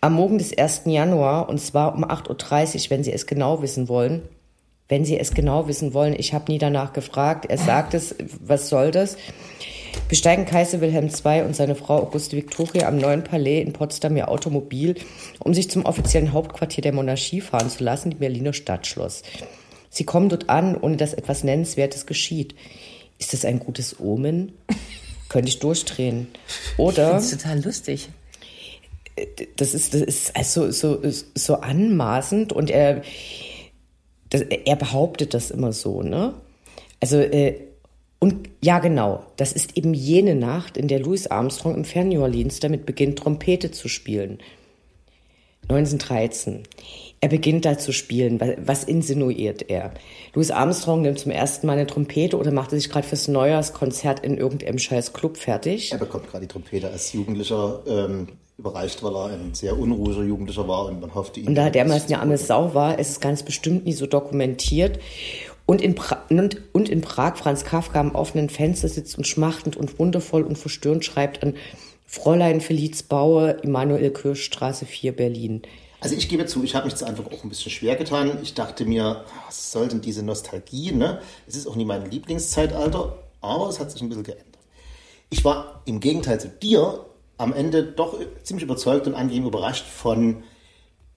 am 0.00 0.14
Morgen 0.14 0.38
des 0.38 0.56
1. 0.56 0.82
Januar, 0.86 1.48
und 1.48 1.60
zwar 1.60 1.94
um 1.94 2.04
8.30 2.04 2.84
Uhr, 2.84 2.90
wenn 2.90 3.04
Sie 3.04 3.12
es 3.12 3.26
genau 3.26 3.60
wissen 3.60 3.88
wollen, 3.88 4.22
wenn 4.88 5.04
Sie 5.04 5.18
es 5.18 5.34
genau 5.34 5.68
wissen 5.68 5.92
wollen, 5.92 6.14
ich 6.16 6.32
habe 6.32 6.50
nie 6.50 6.58
danach 6.58 6.92
gefragt, 6.92 7.46
er 7.46 7.58
sagt 7.58 7.94
es, 7.94 8.14
was 8.40 8.68
soll 8.68 8.92
das? 8.92 9.16
Besteigen 10.08 10.44
Kaiser 10.44 10.80
Wilhelm 10.80 11.08
II 11.08 11.42
und 11.42 11.54
seine 11.54 11.74
Frau 11.74 11.98
Auguste 11.98 12.36
Victoria 12.36 12.88
am 12.88 12.96
neuen 12.96 13.24
Palais 13.24 13.60
in 13.60 13.72
Potsdam 13.72 14.16
ihr 14.16 14.28
Automobil, 14.28 14.94
um 15.38 15.52
sich 15.52 15.70
zum 15.70 15.84
offiziellen 15.84 16.32
Hauptquartier 16.32 16.82
der 16.82 16.92
Monarchie 16.92 17.40
fahren 17.40 17.70
zu 17.70 17.84
lassen, 17.84 18.10
die 18.10 18.16
Berliner 18.16 18.52
Stadtschloss. 18.52 19.22
Sie 19.88 20.04
kommen 20.04 20.28
dort 20.28 20.48
an, 20.48 20.76
ohne 20.76 20.96
dass 20.96 21.14
etwas 21.14 21.44
Nennenswertes 21.44 22.06
geschieht. 22.06 22.54
Ist 23.18 23.32
das 23.32 23.44
ein 23.44 23.58
gutes 23.58 24.00
Omen? 24.00 24.52
Könnte 25.30 25.48
ich 25.48 25.60
durchdrehen. 25.60 26.26
Oder 26.76 27.12
Das 27.12 27.32
ist 27.32 27.40
total 27.40 27.64
lustig. 27.64 28.10
das 29.56 29.72
ist, 29.72 29.94
das 29.94 30.02
ist 30.02 30.36
also 30.36 30.70
so, 30.70 31.00
so 31.34 31.54
anmaßend 31.56 32.52
und 32.52 32.70
er, 32.70 33.02
das, 34.28 34.42
er 34.42 34.76
behauptet 34.76 35.32
das 35.32 35.50
immer 35.50 35.72
so, 35.72 36.02
ne? 36.02 36.34
Also, 37.00 37.16
äh, 37.16 37.54
und 38.18 38.50
ja, 38.60 38.80
genau, 38.80 39.24
das 39.36 39.52
ist 39.52 39.78
eben 39.78 39.94
jene 39.94 40.34
Nacht, 40.34 40.76
in 40.76 40.88
der 40.88 41.00
Louis 41.00 41.26
Armstrong 41.28 41.74
im 41.74 41.84
Fern 41.86 42.08
New 42.10 42.20
Orleans 42.20 42.60
damit 42.60 42.84
beginnt, 42.84 43.20
Trompete 43.20 43.70
zu 43.70 43.88
spielen. 43.88 44.40
1913. 45.70 46.64
Er 47.22 47.28
beginnt 47.28 47.64
da 47.66 47.76
zu 47.76 47.92
spielen. 47.92 48.40
Was, 48.64 48.84
insinuiert 48.84 49.68
er? 49.68 49.92
Louis 50.34 50.50
Armstrong 50.50 51.02
nimmt 51.02 51.18
zum 51.18 51.30
ersten 51.30 51.66
Mal 51.66 51.74
eine 51.74 51.86
Trompete 51.86 52.38
oder 52.38 52.50
macht 52.50 52.70
sich 52.70 52.88
gerade 52.88 53.06
fürs 53.06 53.28
Neujahrskonzert 53.28 54.20
in 54.20 54.38
irgendeinem 54.38 54.78
scheiß 54.78 55.12
Club 55.12 55.36
fertig. 55.36 55.92
Er 55.92 55.98
bekommt 55.98 56.28
gerade 56.28 56.46
die 56.46 56.52
Trompete 56.52 56.88
als 56.88 57.12
Jugendlicher 57.12 57.82
ähm, 57.86 58.28
überreicht, 58.56 59.02
weil 59.02 59.14
er 59.14 59.24
ein 59.34 59.52
sehr 59.52 59.78
unruhiger 59.78 60.22
Jugendlicher 60.22 60.66
war 60.66 60.86
und 60.86 61.00
man 61.00 61.14
hoffte 61.14 61.40
ihn. 61.40 61.48
Und 61.48 61.54
da 61.56 61.68
der 61.68 61.84
damals 61.84 62.06
eine 62.06 62.20
arme 62.20 62.38
Sau 62.38 62.74
war, 62.74 62.98
ist 62.98 63.10
es 63.10 63.20
ganz 63.20 63.42
bestimmt 63.42 63.84
nie 63.84 63.92
so 63.92 64.06
dokumentiert. 64.06 64.98
Und 65.66 65.82
in, 65.82 65.94
pra 65.94 66.24
und, 66.30 66.60
und 66.72 66.88
in 66.88 67.00
Prag 67.00 67.36
Franz 67.36 67.64
Kafka 67.64 68.00
am 68.00 68.14
offenen 68.14 68.48
Fenster 68.48 68.88
sitzt 68.88 69.18
und 69.18 69.26
schmachtend 69.26 69.76
und 69.76 69.98
wundervoll 69.98 70.42
und 70.42 70.56
verstörend 70.58 71.04
schreibt 71.04 71.42
an 71.42 71.54
Fräulein 72.10 72.60
Feliz 72.60 73.04
Baue, 73.04 73.50
Immanuel 73.62 74.10
Kirchstraße 74.10 74.84
4, 74.84 75.14
Berlin. 75.14 75.62
Also 76.00 76.16
ich 76.16 76.28
gebe 76.28 76.44
zu, 76.44 76.64
ich 76.64 76.74
habe 76.74 76.86
mich 76.86 76.96
zu 76.96 77.06
Anfang 77.06 77.26
auch 77.26 77.44
ein 77.44 77.48
bisschen 77.48 77.70
schwer 77.70 77.94
getan. 77.94 78.36
Ich 78.42 78.54
dachte 78.54 78.84
mir, 78.84 79.24
was 79.46 79.70
soll 79.70 79.86
denn 79.86 80.00
diese 80.00 80.24
Nostalgie? 80.24 80.90
Ne? 80.90 81.20
Es 81.46 81.54
ist 81.54 81.68
auch 81.68 81.76
nie 81.76 81.84
mein 81.84 82.10
Lieblingszeitalter, 82.10 83.16
aber 83.40 83.68
es 83.68 83.78
hat 83.78 83.92
sich 83.92 84.02
ein 84.02 84.08
bisschen 84.08 84.24
geändert. 84.24 84.58
Ich 85.28 85.44
war 85.44 85.82
im 85.84 86.00
Gegenteil 86.00 86.40
zu 86.40 86.48
dir 86.48 87.06
am 87.38 87.52
Ende 87.52 87.84
doch 87.84 88.18
ziemlich 88.42 88.64
überzeugt 88.64 89.06
und 89.06 89.14
angenehm 89.14 89.46
überrascht 89.46 89.86
von 89.86 90.42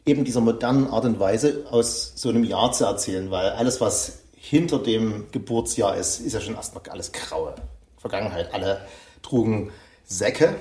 eben 0.06 0.26
dieser 0.26 0.42
modernen 0.42 0.86
Art 0.86 1.06
und 1.06 1.20
Weise 1.20 1.66
aus 1.72 2.14
so 2.16 2.30
einem 2.30 2.44
Jahr 2.44 2.72
zu 2.72 2.86
erzählen, 2.86 3.32
weil 3.32 3.50
alles, 3.50 3.82
was 3.82 4.20
hinter 4.36 4.78
dem 4.78 5.26
Geburtsjahr 5.32 5.98
ist, 5.98 6.20
ist 6.20 6.34
ja 6.34 6.40
schon 6.40 6.54
erstmal 6.54 6.84
alles 6.88 7.12
graue 7.12 7.56
Vergangenheit. 7.98 8.54
Alle 8.54 8.86
trugen 9.24 9.72
Säcke 10.06 10.54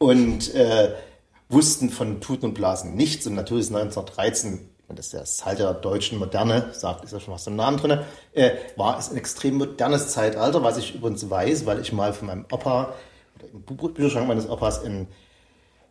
und 0.00 0.54
äh, 0.54 0.94
wussten 1.50 1.90
von 1.90 2.20
Tuten 2.20 2.46
und 2.46 2.54
Blasen 2.54 2.94
nichts. 2.94 3.26
Und 3.26 3.34
natürlich 3.34 3.66
ist 3.66 3.74
1913, 3.74 4.68
das 4.88 5.06
ist 5.06 5.14
das 5.14 5.44
Halt 5.44 5.58
der 5.58 5.74
deutschen 5.74 6.18
Moderne, 6.18 6.70
sagt, 6.72 7.04
ist 7.04 7.12
ja 7.12 7.20
schon 7.20 7.34
was 7.34 7.46
im 7.46 7.54
Namen 7.54 7.76
drin, 7.76 8.00
äh, 8.32 8.52
war 8.76 8.98
es 8.98 9.10
ein 9.10 9.16
extrem 9.16 9.56
modernes 9.58 10.08
Zeitalter, 10.08 10.64
was 10.64 10.78
ich 10.78 10.94
übrigens 10.94 11.28
weiß, 11.28 11.66
weil 11.66 11.80
ich 11.80 11.92
mal 11.92 12.14
von 12.14 12.28
meinem 12.28 12.46
Opa, 12.50 12.94
oder 13.36 13.48
im 13.52 13.62
Bücherschrank 13.62 14.26
meines 14.26 14.48
Opas 14.48 14.78
in, 14.78 15.06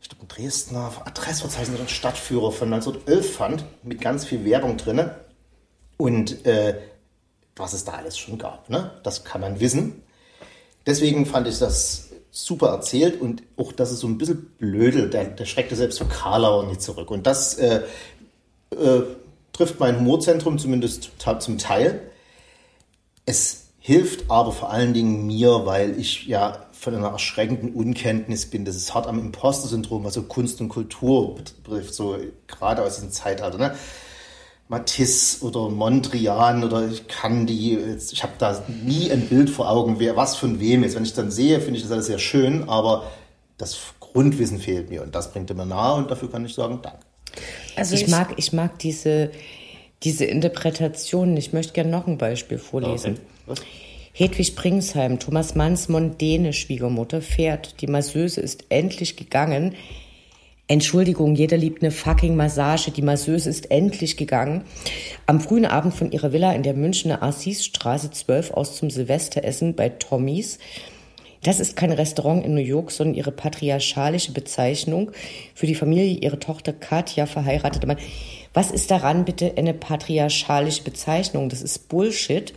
ich 0.02 0.10
glaube, 0.10 0.24
in 0.24 0.28
Dresdner 0.28 0.92
Adressverzeichnis 1.06 1.80
und 1.80 1.92
Stadtführer 1.92 2.52
von 2.52 2.74
1911 2.74 3.36
fand, 3.36 3.66
mit 3.84 4.02
ganz 4.02 4.26
viel 4.26 4.44
Werbung 4.44 4.78
drin. 4.78 5.12
Und 5.98 6.46
äh, 6.48 6.80
was 7.56 7.74
es 7.74 7.86
da 7.86 7.94
alles 7.94 8.18
schon 8.18 8.40
gab, 8.40 8.70
ne? 8.70 8.92
das 9.04 9.24
kann 9.24 9.42
man 9.42 9.60
wissen. 9.60 10.02
Deswegen 10.88 11.28
fand 11.28 11.48
ich 11.48 11.60
das 11.60 12.09
super 12.32 12.68
erzählt 12.68 13.20
und 13.20 13.44
auch, 13.58 13.72
dass 13.72 13.92
es 13.92 14.00
so 14.00 14.08
ein 14.08 14.18
bisschen 14.18 14.52
blödel, 14.58 15.10
der, 15.10 15.26
der 15.26 15.46
schreckte 15.46 15.76
selbst 15.76 16.00
für 16.00 16.06
Karlauer 16.06 16.68
nicht 16.68 16.82
zurück. 16.82 17.12
Und 17.12 17.26
das 17.26 17.56
äh, 17.56 17.82
äh, 18.72 19.02
trifft 19.54 19.80
mein 19.80 20.00
Humorzentrum 20.00 20.58
zumindest 20.58 21.12
zum 21.40 21.58
Teil. 21.58 22.02
Es 23.26 23.66
hilft 23.80 24.30
aber 24.30 24.52
vor 24.52 24.70
allen 24.72 24.94
Dingen 24.94 25.26
mir, 25.26 25.66
weil 25.66 26.00
ich 26.00 26.28
ja 26.28 26.66
von 26.72 26.96
einer 26.96 27.10
erschreckenden 27.10 27.74
Unkenntnis 27.74 28.50
bin. 28.50 28.64
Das 28.64 28.76
ist 28.76 28.94
hart 28.94 29.08
am 29.08 29.20
Imposter-Syndrom, 29.20 30.04
was 30.04 30.14
so 30.14 30.24
Kunst 30.24 30.62
und 30.62 30.70
Kultur 30.70 31.36
betrifft, 31.36 31.94
so 31.94 32.18
gerade 32.48 32.84
aus 32.84 32.96
diesem 32.96 33.12
Zeitalter. 33.12 33.58
Ne? 33.58 33.76
Matisse 34.70 35.44
oder 35.44 35.68
Mondrian 35.70 36.64
oder 36.64 36.88
ich 36.88 37.08
kann 37.08 37.48
die, 37.48 37.78
ich 38.12 38.22
habe 38.22 38.34
da 38.38 38.64
nie 38.86 39.12
ein 39.12 39.28
Bild 39.28 39.50
vor 39.50 39.70
Augen, 39.70 39.96
wer 39.98 40.16
was 40.16 40.36
von 40.36 40.60
wem 40.60 40.84
ist. 40.84 40.96
Wenn 40.96 41.04
ich 41.04 41.14
dann 41.14 41.32
sehe, 41.32 41.60
finde 41.60 41.78
ich 41.78 41.84
das 41.84 41.92
alles 41.92 42.06
sehr 42.06 42.20
schön, 42.20 42.70
aber 42.70 43.12
das 43.58 43.80
Grundwissen 44.00 44.60
fehlt 44.60 44.92
mir 44.92 45.02
und 45.02 45.16
das 45.16 45.32
bringt 45.34 45.54
mir 45.56 45.66
nahe 45.66 45.96
und 45.96 46.12
dafür 46.12 46.32
kann 46.32 46.46
ich 46.46 46.54
sagen, 46.54 46.80
danke. 46.84 47.00
Also 47.76 47.96
ich, 47.96 48.04
ich 48.04 48.08
mag, 48.10 48.34
ich 48.38 48.54
mag 48.54 48.78
diese, 48.78 49.32
diese 50.04 50.26
Interpretation. 50.26 51.36
Ich 51.36 51.52
möchte 51.52 51.74
gerne 51.74 51.90
noch 51.90 52.06
ein 52.06 52.20
Beispiel 52.20 52.60
vorlesen. 52.60 53.20
Okay. 53.48 53.64
Hedwig 54.14 54.56
Pringsheim, 54.56 55.18
Thomas 55.18 55.56
Manns 55.56 55.90
mondäne 55.90 56.54
Schwiegermutter, 56.54 57.22
fährt. 57.22 57.82
Die 57.82 57.88
Masseuse 57.88 58.42
ist 58.42 58.66
endlich 58.70 59.18
gegangen. 59.18 59.76
Entschuldigung, 60.72 61.34
jeder 61.34 61.58
liebt 61.58 61.82
eine 61.82 61.90
fucking 61.90 62.36
Massage. 62.36 62.92
Die 62.92 63.02
Masseuse 63.02 63.50
ist 63.50 63.72
endlich 63.72 64.18
gegangen. 64.18 64.62
Am 65.26 65.42
frühen 65.42 65.66
Abend 65.66 65.96
von 65.96 66.12
ihrer 66.12 66.32
Villa 66.32 66.54
in 66.54 66.62
der 66.62 66.76
Münchner 66.76 67.24
Assisstraße 67.24 68.12
12 68.12 68.52
aus 68.52 68.76
zum 68.76 68.92
Silvesteressen 68.92 69.74
bei 69.74 69.90
Tommys. 69.90 70.60
Das 71.42 71.60
ist 71.60 71.76
kein 71.76 71.92
Restaurant 71.92 72.46
in 72.46 72.54
New 72.54 72.62
York, 72.62 72.92
sondern 72.92 73.16
ihre 73.16 73.32
patriarchalische 73.32 74.32
Bezeichnung 74.32 75.10
für 75.56 75.66
die 75.66 75.74
Familie, 75.74 76.20
ihre 76.20 76.38
Tochter 76.38 76.72
Katja, 76.72 77.26
verheiratete 77.26 77.88
Mann. 77.88 77.98
Was 78.54 78.70
ist 78.70 78.92
daran 78.92 79.26
bitte 79.26 79.54
eine 79.58 79.74
patriarchalische 79.74 80.84
Bezeichnung? 80.84 81.50
Das 81.50 81.64
ist 81.64 81.90
Bullshit. 81.90 82.54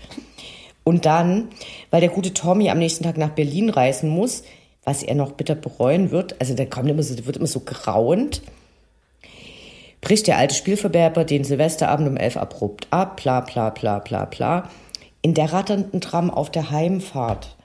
Und 0.85 1.07
dann, 1.07 1.49
weil 1.91 2.03
der 2.03 2.11
gute 2.11 2.35
Tommy 2.35 2.69
am 2.69 2.79
nächsten 2.79 3.05
Tag 3.05 3.17
nach 3.17 3.31
Berlin 3.31 3.71
reisen 3.71 4.11
muss, 4.11 4.43
was 4.85 5.03
er 5.03 5.15
noch 5.15 5.33
bitter 5.33 5.55
bereuen 5.55 6.11
wird. 6.11 6.41
Also 6.41 6.55
der 6.55 6.69
kommt 6.69 6.89
immer 6.91 7.03
so, 7.03 7.27
wird 7.27 7.37
immer 7.37 7.47
so 7.47 7.61
grauend. 7.61 8.43
Bricht 10.01 10.27
der 10.27 10.39
alte 10.39 10.55
Spielverderber 10.55 11.25
den 11.25 11.45
Silvesterabend 11.45 12.09
um 12.09 12.17
elf 12.17 12.37
abrupt 12.37 12.89
ab, 12.91 13.21
bla 13.23 13.41
bla 13.41 13.71
bla 13.71 14.01
bla 14.01 14.25
bla. 14.25 14.69
In 15.23 15.35
der 15.35 15.53
ratternden 15.53 16.01
Tram 16.01 16.31
auf 16.31 16.51
der 16.51 16.71
Heimfahrt. 16.71 17.57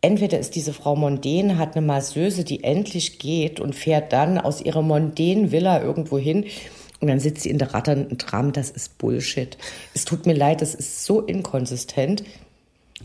Entweder 0.00 0.38
ist 0.38 0.54
diese 0.54 0.72
Frau 0.72 0.94
Mondän, 0.94 1.58
hat 1.58 1.76
eine 1.76 1.84
Masseuse, 1.84 2.44
die 2.44 2.62
endlich 2.62 3.18
geht 3.18 3.58
und 3.58 3.74
fährt 3.74 4.12
dann 4.12 4.38
aus 4.38 4.60
ihrer 4.60 4.82
Mondän-Villa 4.82 5.82
irgendwo 5.82 6.18
hin 6.18 6.44
und 7.00 7.08
dann 7.08 7.20
sitzt 7.20 7.42
sie 7.42 7.50
in 7.50 7.58
der 7.58 7.74
ratternden 7.74 8.18
Tram. 8.18 8.52
Das 8.52 8.70
ist 8.70 8.98
Bullshit. 8.98 9.56
Es 9.94 10.04
tut 10.04 10.26
mir 10.26 10.34
leid, 10.34 10.60
das 10.60 10.74
ist 10.74 11.04
so 11.04 11.22
inkonsistent. 11.22 12.22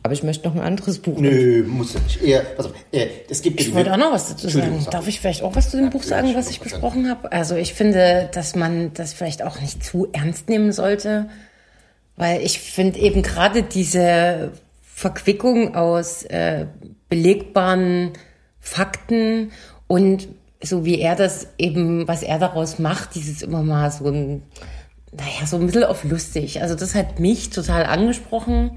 Aber 0.04 0.14
ich 0.14 0.24
möchte 0.24 0.48
noch 0.48 0.56
ein 0.56 0.62
anderes 0.62 1.00
Buch. 1.00 1.20
Nö, 1.20 1.64
muss 1.68 1.94
nicht. 1.94 2.22
Eher, 2.22 2.44
also, 2.58 2.72
äh, 2.92 3.08
es 3.30 3.42
gibt 3.42 3.60
ich 3.60 3.74
wollte 3.74 3.92
auch 3.94 3.98
noch 3.98 4.12
was 4.14 4.30
dazu 4.30 4.50
sagen. 4.50 4.86
Darf 4.92 5.08
ich 5.08 5.20
vielleicht 5.20 5.44
auch 5.44 5.56
was 5.56 5.70
zu 5.70 5.78
dem 5.78 5.90
Buch 5.90 6.04
sagen, 6.04 6.34
was 6.36 6.50
ich 6.50 6.60
besprochen 6.60 7.10
habe? 7.10 7.32
Also 7.32 7.56
ich 7.56 7.74
finde, 7.74 8.30
dass 8.34 8.56
man 8.56 8.94
das 8.94 9.14
vielleicht 9.14 9.44
auch 9.44 9.60
nicht 9.60 9.84
zu 9.84 10.08
ernst 10.12 10.50
nehmen 10.50 10.72
sollte, 10.72 11.30
weil 12.16 12.42
ich 12.42 12.60
finde 12.60 13.00
eben 13.00 13.22
gerade 13.22 13.64
diese 13.64 14.52
Verquickung 14.82 15.76
aus 15.76 16.24
äh, 16.24 16.66
belegbaren 17.10 18.12
Fakten 18.60 19.52
und 19.88 20.28
so 20.62 20.86
wie 20.86 21.00
er 21.00 21.16
das 21.16 21.48
eben, 21.58 22.08
was 22.08 22.22
er 22.22 22.38
daraus 22.38 22.80
macht, 22.80 23.16
dieses 23.16 23.42
immer 23.42 23.64
mal 23.64 23.92
so 23.92 24.08
ein, 24.08 24.44
naja, 25.12 25.46
so 25.46 25.58
ein 25.58 25.66
bisschen 25.66 25.86
auf 25.86 26.04
lustig. 26.04 26.62
Also 26.62 26.76
das 26.76 26.96
hat 26.96 27.20
mich 27.20 27.50
total 27.50 27.86
angesprochen. 27.86 28.72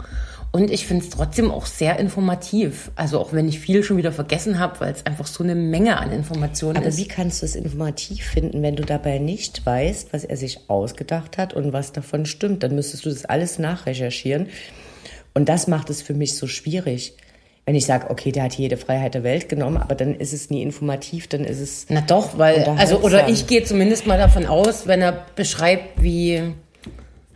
Und 0.54 0.70
ich 0.70 0.86
finde 0.86 1.02
es 1.02 1.10
trotzdem 1.10 1.50
auch 1.50 1.64
sehr 1.64 1.98
informativ. 1.98 2.90
Also 2.94 3.18
auch 3.18 3.32
wenn 3.32 3.48
ich 3.48 3.58
viel 3.58 3.82
schon 3.82 3.96
wieder 3.96 4.12
vergessen 4.12 4.58
habe, 4.58 4.80
weil 4.80 4.92
es 4.92 5.06
einfach 5.06 5.26
so 5.26 5.42
eine 5.42 5.54
Menge 5.54 5.96
an 5.96 6.12
Informationen 6.12 6.76
Aber 6.76 6.88
ist. 6.88 6.98
wie 6.98 7.08
kannst 7.08 7.40
du 7.40 7.46
es 7.46 7.56
informativ 7.56 8.26
finden, 8.26 8.62
wenn 8.62 8.76
du 8.76 8.84
dabei 8.84 9.18
nicht 9.18 9.64
weißt, 9.64 10.12
was 10.12 10.24
er 10.24 10.36
sich 10.36 10.68
ausgedacht 10.68 11.38
hat 11.38 11.54
und 11.54 11.72
was 11.72 11.92
davon 11.92 12.26
stimmt? 12.26 12.62
Dann 12.62 12.74
müsstest 12.74 13.06
du 13.06 13.08
das 13.08 13.24
alles 13.24 13.58
nachrecherchieren. 13.58 14.48
Und 15.32 15.48
das 15.48 15.68
macht 15.68 15.88
es 15.88 16.02
für 16.02 16.12
mich 16.12 16.36
so 16.36 16.46
schwierig. 16.46 17.14
Wenn 17.64 17.74
ich 17.74 17.86
sage, 17.86 18.10
okay, 18.10 18.30
der 18.30 18.42
hat 18.42 18.54
jede 18.54 18.76
Freiheit 18.76 19.14
der 19.14 19.22
Welt 19.22 19.48
genommen, 19.48 19.78
aber 19.78 19.94
dann 19.94 20.16
ist 20.16 20.34
es 20.34 20.50
nie 20.50 20.62
informativ, 20.62 21.28
dann 21.28 21.44
ist 21.44 21.60
es. 21.60 21.86
Na 21.88 22.02
doch, 22.02 22.36
weil, 22.36 22.64
also, 22.76 22.98
oder 22.98 23.28
ich 23.28 23.46
gehe 23.46 23.62
zumindest 23.62 24.06
mal 24.06 24.18
davon 24.18 24.46
aus, 24.46 24.86
wenn 24.86 25.00
er 25.00 25.24
beschreibt, 25.36 26.02
wie 26.02 26.42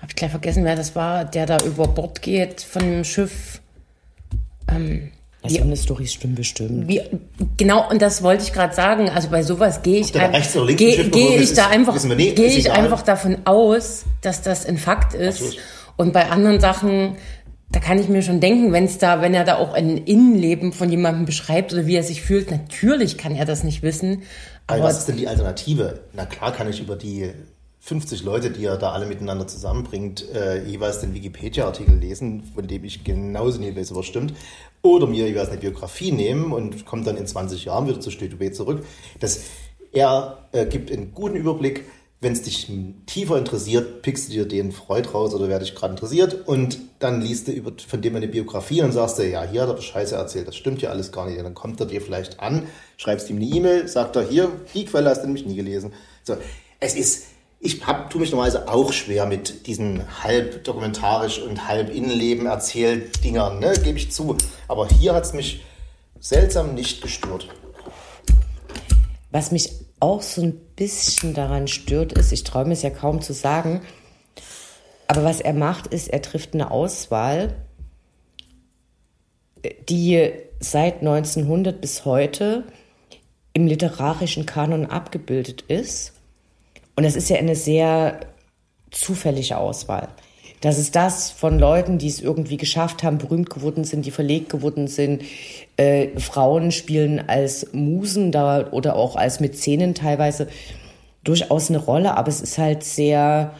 habe 0.06 0.12
ich 0.12 0.16
gleich 0.16 0.30
vergessen, 0.30 0.64
wer 0.64 0.76
das 0.76 0.94
war, 0.94 1.24
der 1.24 1.46
da 1.46 1.56
über 1.64 1.88
Bord 1.88 2.22
geht 2.22 2.60
von 2.60 2.82
dem 2.82 3.04
Schiff. 3.04 3.60
Ähm, 4.68 5.10
also 5.42 5.60
eine 5.62 5.76
Story 5.76 6.06
stimmt 6.06 6.36
bestimmt. 6.36 6.86
Wie, 6.86 7.02
genau, 7.56 7.88
und 7.90 8.00
das 8.00 8.22
wollte 8.22 8.44
ich 8.44 8.52
gerade 8.52 8.74
sagen. 8.74 9.10
Also 9.10 9.28
bei 9.30 9.42
sowas 9.42 9.82
gehe 9.82 10.00
ich, 10.00 10.16
ein, 10.18 10.32
geh, 10.76 11.08
geh 11.08 11.36
ich 11.36 11.54
da 11.54 11.68
einfach, 11.68 12.00
gehe 12.00 12.46
ich 12.46 12.70
einfach 12.70 13.02
davon 13.02 13.38
aus, 13.46 14.04
dass 14.22 14.42
das 14.42 14.64
ein 14.64 14.78
Fakt 14.78 15.14
ist. 15.14 15.58
Und 15.96 16.12
bei 16.12 16.30
anderen 16.30 16.60
Sachen, 16.60 17.16
da 17.70 17.80
kann 17.80 17.98
ich 17.98 18.08
mir 18.08 18.22
schon 18.22 18.38
denken, 18.40 18.72
wenn 18.72 18.84
es 18.84 18.98
da, 18.98 19.22
wenn 19.22 19.34
er 19.34 19.44
da 19.44 19.56
auch 19.56 19.72
ein 19.72 19.98
Innenleben 19.98 20.72
von 20.72 20.88
jemandem 20.88 21.26
beschreibt 21.26 21.72
oder 21.72 21.86
wie 21.86 21.96
er 21.96 22.04
sich 22.04 22.22
fühlt, 22.22 22.50
natürlich 22.52 23.18
kann 23.18 23.34
er 23.34 23.44
das 23.44 23.64
nicht 23.64 23.82
wissen. 23.82 24.22
Aber, 24.68 24.78
aber 24.78 24.88
was 24.88 24.98
ist 24.98 25.08
denn 25.08 25.16
die 25.16 25.26
Alternative? 25.26 26.00
Na 26.12 26.26
klar 26.26 26.52
kann 26.52 26.68
ich 26.68 26.80
über 26.80 26.94
die 26.94 27.32
50 27.86 28.24
Leute, 28.24 28.50
die 28.50 28.64
er 28.64 28.78
da 28.78 28.90
alle 28.90 29.06
miteinander 29.06 29.46
zusammenbringt, 29.46 30.28
äh, 30.34 30.64
jeweils 30.64 30.98
den 30.98 31.14
Wikipedia-Artikel 31.14 31.94
lesen, 31.94 32.42
von 32.52 32.66
dem 32.66 32.82
ich 32.82 33.04
genauso 33.04 33.60
nicht 33.60 33.76
weiß, 33.76 33.92
ob 33.92 33.98
er 33.98 34.02
stimmt, 34.02 34.34
oder 34.82 35.06
mir 35.06 35.28
jeweils 35.28 35.50
eine 35.50 35.60
Biografie 35.60 36.10
nehmen 36.10 36.52
und 36.52 36.84
kommt 36.84 37.06
dann 37.06 37.16
in 37.16 37.28
20 37.28 37.64
Jahren 37.64 37.86
wieder 37.86 38.00
zu 38.00 38.10
Stötubé 38.10 38.50
zurück. 38.50 38.84
Das, 39.20 39.42
er 39.92 40.48
äh, 40.50 40.66
gibt 40.66 40.90
einen 40.90 41.14
guten 41.14 41.36
Überblick. 41.36 41.84
Wenn 42.20 42.32
es 42.32 42.42
dich 42.42 42.68
tiefer 43.04 43.38
interessiert, 43.38 44.02
pickst 44.02 44.28
du 44.28 44.32
dir 44.32 44.48
den 44.48 44.72
Freud 44.72 45.08
raus 45.10 45.32
oder 45.32 45.48
wer 45.48 45.60
dich 45.60 45.76
gerade 45.76 45.92
interessiert 45.92 46.48
und 46.48 46.78
dann 46.98 47.20
liest 47.20 47.46
du 47.46 47.52
über, 47.52 47.72
von 47.86 48.00
dem 48.02 48.16
eine 48.16 48.26
Biografie 48.26 48.82
und 48.82 48.90
sagst 48.90 49.20
du, 49.20 49.28
ja, 49.28 49.44
hier 49.44 49.62
hat 49.62 49.68
er 49.68 49.80
Scheiße 49.80 50.16
erzählt, 50.16 50.48
das 50.48 50.56
stimmt 50.56 50.82
ja 50.82 50.90
alles 50.90 51.12
gar 51.12 51.26
nicht. 51.26 51.38
Und 51.38 51.44
dann 51.44 51.54
kommt 51.54 51.78
er 51.78 51.86
dir 51.86 52.00
vielleicht 52.00 52.40
an, 52.40 52.66
schreibst 52.96 53.30
ihm 53.30 53.36
eine 53.36 53.44
E-Mail, 53.44 53.86
sagt 53.86 54.16
er, 54.16 54.26
hier, 54.26 54.50
die 54.74 54.86
Quelle 54.86 55.10
hast 55.10 55.20
du 55.20 55.26
nämlich 55.26 55.46
nie 55.46 55.54
gelesen. 55.54 55.92
So, 56.24 56.36
es 56.80 56.96
ist, 56.96 57.35
ich 57.60 57.86
hab, 57.86 58.10
tue 58.10 58.20
mich 58.20 58.30
normalerweise 58.30 58.68
auch 58.68 58.92
schwer 58.92 59.26
mit 59.26 59.66
diesen 59.66 60.22
halb 60.22 60.64
dokumentarisch 60.64 61.40
und 61.40 61.66
halb 61.68 61.94
Innenleben 61.94 62.46
erzählt 62.46 63.24
Dingern, 63.24 63.58
ne, 63.58 63.74
gebe 63.82 63.98
ich 63.98 64.12
zu. 64.12 64.36
Aber 64.68 64.88
hier 64.88 65.14
hat 65.14 65.24
es 65.24 65.32
mich 65.32 65.64
seltsam 66.20 66.74
nicht 66.74 67.02
gestört. 67.02 67.48
Was 69.30 69.52
mich 69.52 69.72
auch 70.00 70.22
so 70.22 70.42
ein 70.42 70.58
bisschen 70.76 71.34
daran 71.34 71.68
stört, 71.68 72.12
ist, 72.12 72.32
ich 72.32 72.44
traue 72.44 72.66
mir 72.66 72.74
es 72.74 72.82
ja 72.82 72.90
kaum 72.90 73.22
zu 73.22 73.32
sagen, 73.32 73.80
aber 75.08 75.24
was 75.24 75.40
er 75.40 75.54
macht, 75.54 75.86
ist, 75.86 76.08
er 76.08 76.22
trifft 76.22 76.54
eine 76.54 76.70
Auswahl, 76.70 77.54
die 79.88 80.30
seit 80.60 81.00
1900 81.00 81.80
bis 81.80 82.04
heute 82.04 82.64
im 83.52 83.66
literarischen 83.66 84.46
Kanon 84.46 84.86
abgebildet 84.86 85.62
ist. 85.68 86.12
Und 86.96 87.04
es 87.04 87.14
ist 87.14 87.28
ja 87.28 87.36
eine 87.36 87.54
sehr 87.54 88.20
zufällige 88.90 89.58
Auswahl. 89.58 90.08
Das 90.62 90.78
ist 90.78 90.96
das 90.96 91.30
von 91.30 91.58
Leuten, 91.58 91.98
die 91.98 92.08
es 92.08 92.20
irgendwie 92.20 92.56
geschafft 92.56 93.02
haben, 93.02 93.18
berühmt 93.18 93.50
geworden 93.50 93.84
sind, 93.84 94.06
die 94.06 94.10
verlegt 94.10 94.48
geworden 94.48 94.88
sind. 94.88 95.22
Äh, 95.76 96.18
Frauen 96.18 96.72
spielen 96.72 97.28
als 97.28 97.72
Musen 97.72 98.32
da 98.32 98.70
oder 98.70 98.96
auch 98.96 99.16
als 99.16 99.38
Mäzenen 99.38 99.94
teilweise 99.94 100.48
durchaus 101.24 101.68
eine 101.68 101.78
Rolle, 101.78 102.16
aber 102.16 102.28
es 102.28 102.40
ist 102.40 102.56
halt 102.56 102.84
sehr, 102.84 103.52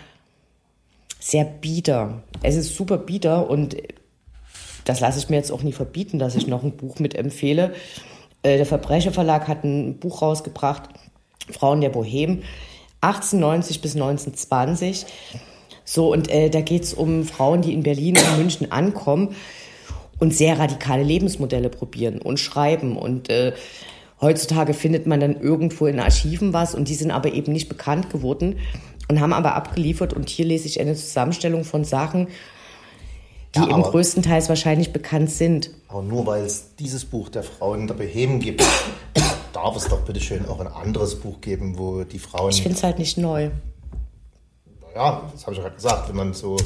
sehr 1.21 1.45
bieder. 1.45 2.23
Es 2.43 2.57
ist 2.57 2.75
super 2.75 2.97
bieder 2.97 3.51
und 3.51 3.77
das 4.85 5.01
lasse 5.01 5.19
ich 5.19 5.29
mir 5.29 5.37
jetzt 5.37 5.53
auch 5.53 5.63
nie 5.63 5.73
verbieten, 5.73 6.19
dass 6.19 6.37
ich 6.37 6.47
noch 6.47 6.63
ein 6.63 6.77
Buch 6.77 6.99
mitempfehle. 6.99 7.75
Äh, 8.43 8.57
der 8.57 8.67
Verbrecherverlag 8.67 9.49
hat 9.49 9.65
ein 9.65 9.99
Buch 9.99 10.23
rausgebracht, 10.23 10.85
Frauen 11.51 11.83
der 11.83 11.91
Bohem, 11.91 12.43
1890 13.01 13.81
bis 13.81 13.95
1920. 13.95 15.07
So, 15.85 16.13
und 16.13 16.31
äh, 16.31 16.51
da 16.51 16.61
geht 16.61 16.83
es 16.83 16.95
um 16.95 17.25
Frauen, 17.25 17.63
die 17.63 17.73
in 17.73 17.83
Berlin 17.83 18.17
und 18.19 18.39
München 18.39 18.73
ankommen 18.73 19.37
und 20.19 20.35
sehr 20.35 20.59
radikale 20.59 21.03
Lebensmodelle 21.03 21.69
probieren 21.69 22.21
und 22.21 22.41
schreiben. 22.41 22.97
Und 22.97 23.31
äh, 23.31 23.53
heutzutage 24.21 24.75
findet 24.75 25.07
man 25.07 25.21
dann 25.21 25.41
irgendwo 25.41 25.87
in 25.87 26.01
Archiven 26.01 26.53
was 26.53 26.75
und 26.75 26.89
die 26.89 26.95
sind 26.95 27.11
aber 27.11 27.33
eben 27.33 27.53
nicht 27.53 27.69
bekannt 27.69 28.11
geworden 28.11 28.59
und 29.09 29.21
haben 29.21 29.33
aber 29.33 29.55
abgeliefert. 29.55 30.13
Und 30.13 30.29
hier 30.29 30.47
lese 30.47 30.67
ich 30.67 30.81
eine 30.81 30.95
Zusammenstellung 30.95 31.65
von 31.65 31.85
Sachen, 31.85 32.29
die 33.55 33.61
ja, 33.61 33.69
eben 33.69 33.83
größtenteils 33.83 34.49
wahrscheinlich 34.49 34.93
bekannt 34.93 35.31
sind. 35.31 35.71
Aber 35.89 36.03
nur 36.03 36.27
weil 36.27 36.45
es 36.45 36.75
dieses 36.79 37.05
Buch 37.05 37.29
der 37.29 37.43
Frauen 37.43 37.87
der 37.87 37.95
Behemen 37.95 38.41
gibt, 38.41 38.65
darf 39.57 39.77
es 39.77 39.89
doch 39.89 40.03
bitte 40.03 40.21
schön 40.21 40.47
auch 40.47 40.61
ein 40.61 40.69
anderes 40.69 41.17
Buch 41.17 41.41
geben, 41.41 41.79
wo 41.79 42.05
die 42.05 42.19
Frauen. 42.19 42.51
Ich 42.51 42.63
finde 42.63 42.77
es 42.77 42.83
halt 42.83 42.99
nicht 42.99 43.19
neu 43.19 43.51
ja, 44.97 45.29
das 45.31 45.43
habe 45.43 45.53
ich 45.53 45.59
ja 45.59 45.65
gerade 45.65 45.77
gesagt, 45.77 46.09
wenn 46.09 46.17
man 46.17 46.33
so 46.33 46.57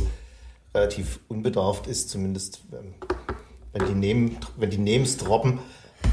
relativ 0.72 1.18
unbedarft 1.28 1.88
ist, 1.88 2.10
zumindest 2.10 2.62
ähm, 2.72 2.94
wenn 3.72 3.88
die, 3.88 3.94
Nehmen, 3.94 4.38
wenn 4.56 4.70
die 4.70 4.78
Names 4.78 5.16
droppen, 5.16 5.58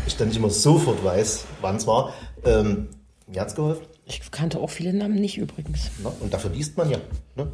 ich 0.07 0.17
dann 0.17 0.29
nicht 0.29 0.37
immer 0.37 0.49
sofort 0.49 1.03
weiß, 1.03 1.45
wann 1.61 1.75
es 1.75 1.85
war. 1.85 2.13
Ähm, 2.43 2.89
mir 3.27 3.41
hat 3.41 3.49
es 3.49 3.55
geholfen. 3.55 3.85
Ich 4.05 4.31
kannte 4.31 4.59
auch 4.59 4.69
viele 4.69 4.93
Namen 4.93 5.15
nicht 5.15 5.37
übrigens. 5.37 5.91
Na, 6.01 6.11
und 6.19 6.33
dafür 6.33 6.49
liest 6.49 6.75
man 6.75 6.89
ja. 6.89 6.97
Ne? 7.35 7.51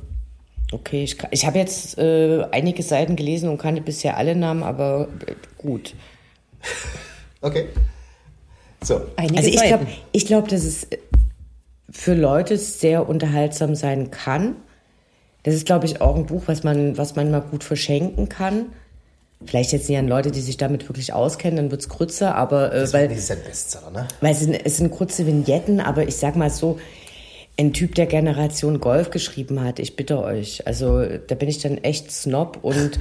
Okay, 0.71 1.03
ich, 1.03 1.17
ich 1.31 1.45
habe 1.45 1.59
jetzt 1.59 1.97
äh, 1.97 2.45
einige 2.51 2.83
Seiten 2.83 3.15
gelesen 3.15 3.49
und 3.49 3.57
kannte 3.57 3.81
bisher 3.81 4.17
alle 4.17 4.35
Namen, 4.35 4.63
aber 4.63 5.09
äh, 5.25 5.35
gut. 5.57 5.93
okay. 7.41 7.67
So. 8.83 9.01
Einige 9.15 9.37
also 9.37 9.49
ich 9.49 9.61
glaube, 9.61 9.87
ich 10.11 10.25
glaub, 10.25 10.47
dass 10.47 10.63
es 10.63 10.87
für 11.89 12.13
Leute 12.13 12.57
sehr 12.57 13.07
unterhaltsam 13.07 13.75
sein 13.75 14.11
kann. 14.11 14.55
Das 15.43 15.53
ist, 15.53 15.65
glaube 15.65 15.85
ich, 15.85 16.01
auch 16.01 16.15
ein 16.15 16.25
Buch, 16.25 16.43
was 16.47 16.63
man, 16.63 16.97
was 16.97 17.15
man 17.15 17.29
mal 17.29 17.41
gut 17.41 17.63
verschenken 17.63 18.29
kann. 18.29 18.67
Vielleicht 19.45 19.73
jetzt 19.73 19.89
nicht 19.89 19.97
an 19.97 20.07
Leute, 20.07 20.31
die 20.31 20.39
sich 20.39 20.55
damit 20.57 20.87
wirklich 20.87 21.11
auskennen, 21.11 21.57
dann 21.57 21.71
wird 21.71 21.81
es 21.81 21.89
Krütze, 21.89 22.33
aber 22.33 22.73
äh, 22.73 22.91
weil, 22.93 23.11
ist 23.11 23.29
ein 23.29 23.43
Bestseller, 23.45 23.91
ne? 23.91 24.07
Weil 24.21 24.31
es 24.31 24.39
sind, 24.39 24.53
es 24.53 24.77
sind 24.77 24.89
kurze 24.89 25.27
Vignetten, 25.27 25.81
aber 25.81 26.07
ich 26.07 26.15
sag 26.15 26.37
mal 26.37 26.49
so, 26.49 26.79
ein 27.59 27.73
Typ 27.73 27.93
der 27.95 28.07
Generation 28.07 28.79
Golf 28.79 29.11
geschrieben 29.11 29.61
hat, 29.61 29.79
ich 29.79 29.95
bitte 29.95 30.23
euch. 30.23 30.65
Also 30.65 31.05
da 31.05 31.35
bin 31.35 31.49
ich 31.49 31.59
dann 31.59 31.77
echt 31.77 32.11
Snob 32.11 32.59
und 32.61 32.99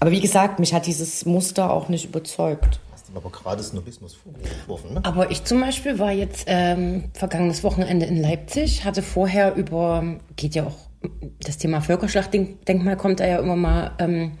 aber 0.00 0.10
wie 0.10 0.20
gesagt, 0.20 0.58
mich 0.58 0.72
hat 0.74 0.86
dieses 0.86 1.26
Muster 1.26 1.70
auch 1.70 1.88
nicht 1.88 2.06
überzeugt 2.06 2.80
aber 3.16 3.30
gerade 3.30 3.62
Snobismus 3.62 4.14
vorgeworfen. 4.14 4.94
Ne? 4.94 5.00
Aber 5.04 5.30
ich 5.30 5.44
zum 5.44 5.60
Beispiel 5.60 5.98
war 5.98 6.12
jetzt 6.12 6.44
ähm, 6.46 7.04
vergangenes 7.14 7.64
Wochenende 7.64 8.06
in 8.06 8.20
Leipzig, 8.20 8.84
hatte 8.84 9.02
vorher 9.02 9.54
über, 9.54 10.18
geht 10.36 10.54
ja 10.54 10.66
auch, 10.66 10.76
das 11.40 11.58
Thema 11.58 11.80
Völkerschlachtdenkmal 11.80 12.96
kommt 12.96 13.20
da 13.20 13.26
ja 13.26 13.38
immer 13.38 13.56
mal 13.56 13.92
ähm, 13.98 14.32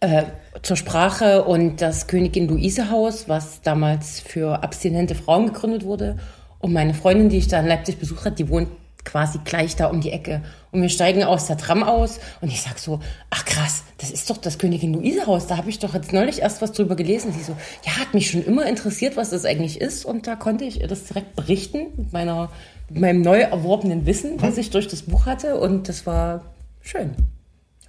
äh, 0.00 0.24
zur 0.62 0.76
Sprache 0.76 1.44
und 1.44 1.80
das 1.80 2.06
Königin 2.06 2.48
Luise 2.48 2.90
Haus, 2.90 3.28
was 3.28 3.62
damals 3.62 4.20
für 4.20 4.62
abstinente 4.62 5.14
Frauen 5.14 5.46
gegründet 5.46 5.84
wurde. 5.84 6.18
Und 6.58 6.72
meine 6.72 6.94
Freundin, 6.94 7.28
die 7.28 7.38
ich 7.38 7.48
da 7.48 7.60
in 7.60 7.66
Leipzig 7.66 7.98
besucht 7.98 8.24
hat, 8.24 8.38
die 8.38 8.48
wohnt 8.48 8.68
quasi 9.04 9.38
gleich 9.44 9.76
da 9.76 9.86
um 9.86 10.00
die 10.00 10.10
Ecke. 10.10 10.42
Und 10.72 10.82
wir 10.82 10.88
steigen 10.88 11.22
aus 11.22 11.46
der 11.46 11.56
Tram 11.56 11.82
aus 11.82 12.18
und 12.40 12.48
ich 12.48 12.62
sag 12.62 12.78
so, 12.78 13.00
ach 13.30 13.44
krass, 13.44 13.84
das 13.98 14.10
ist 14.10 14.28
doch 14.30 14.38
das 14.38 14.58
Königin 14.58 14.92
Luise 14.92 15.26
Haus. 15.26 15.46
Da 15.46 15.56
habe 15.56 15.70
ich 15.70 15.78
doch 15.78 15.94
jetzt 15.94 16.12
neulich 16.12 16.40
erst 16.42 16.62
was 16.62 16.72
drüber 16.72 16.96
gelesen. 16.96 17.32
Sie 17.32 17.42
so, 17.42 17.56
ja, 17.84 17.96
hat 17.98 18.12
mich 18.14 18.30
schon 18.30 18.44
immer 18.44 18.66
interessiert, 18.66 19.16
was 19.16 19.30
das 19.30 19.44
eigentlich 19.44 19.80
ist. 19.80 20.04
Und 20.04 20.26
da 20.26 20.36
konnte 20.36 20.64
ich 20.64 20.80
ihr 20.80 20.88
das 20.88 21.04
direkt 21.04 21.36
berichten 21.36 21.86
mit 21.96 22.12
meiner, 22.12 22.50
mit 22.88 23.00
meinem 23.00 23.22
neu 23.22 23.40
erworbenen 23.40 24.06
Wissen, 24.06 24.42
was 24.42 24.58
ich 24.58 24.70
durch 24.70 24.88
das 24.88 25.02
Buch 25.02 25.26
hatte. 25.26 25.58
Und 25.58 25.88
das 25.88 26.06
war 26.06 26.42
schön. 26.80 27.14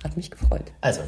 Hat 0.03 0.15
mich 0.15 0.29
gefreut. 0.29 0.71
Also, 0.81 1.01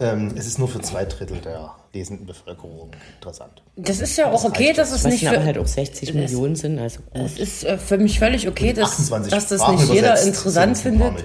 ähm, 0.00 0.34
es 0.36 0.46
ist 0.46 0.58
nur 0.58 0.68
für 0.68 0.80
zwei 0.80 1.04
Drittel 1.04 1.38
der 1.38 1.74
lesenden 1.92 2.26
Bevölkerung 2.26 2.90
interessant. 3.16 3.62
Das 3.76 4.00
ist 4.00 4.16
ja 4.16 4.26
auch 4.26 4.42
das 4.42 4.44
okay, 4.44 4.72
dass 4.72 4.92
es 4.92 5.04
nicht 5.04 5.26
für, 5.26 5.42
halt 5.42 5.58
auch 5.58 5.66
60 5.66 6.14
Millionen 6.14 6.56
sind. 6.56 6.78
Also 6.78 7.00
gut. 7.00 7.22
Es 7.22 7.38
ist 7.38 7.64
äh, 7.64 7.78
für 7.78 7.98
mich 7.98 8.18
völlig 8.18 8.48
okay, 8.48 8.72
dass, 8.72 9.08
dass 9.08 9.48
das 9.48 9.68
nicht 9.68 9.92
jeder 9.92 10.20
interessant 10.20 10.76
findet. 10.78 11.24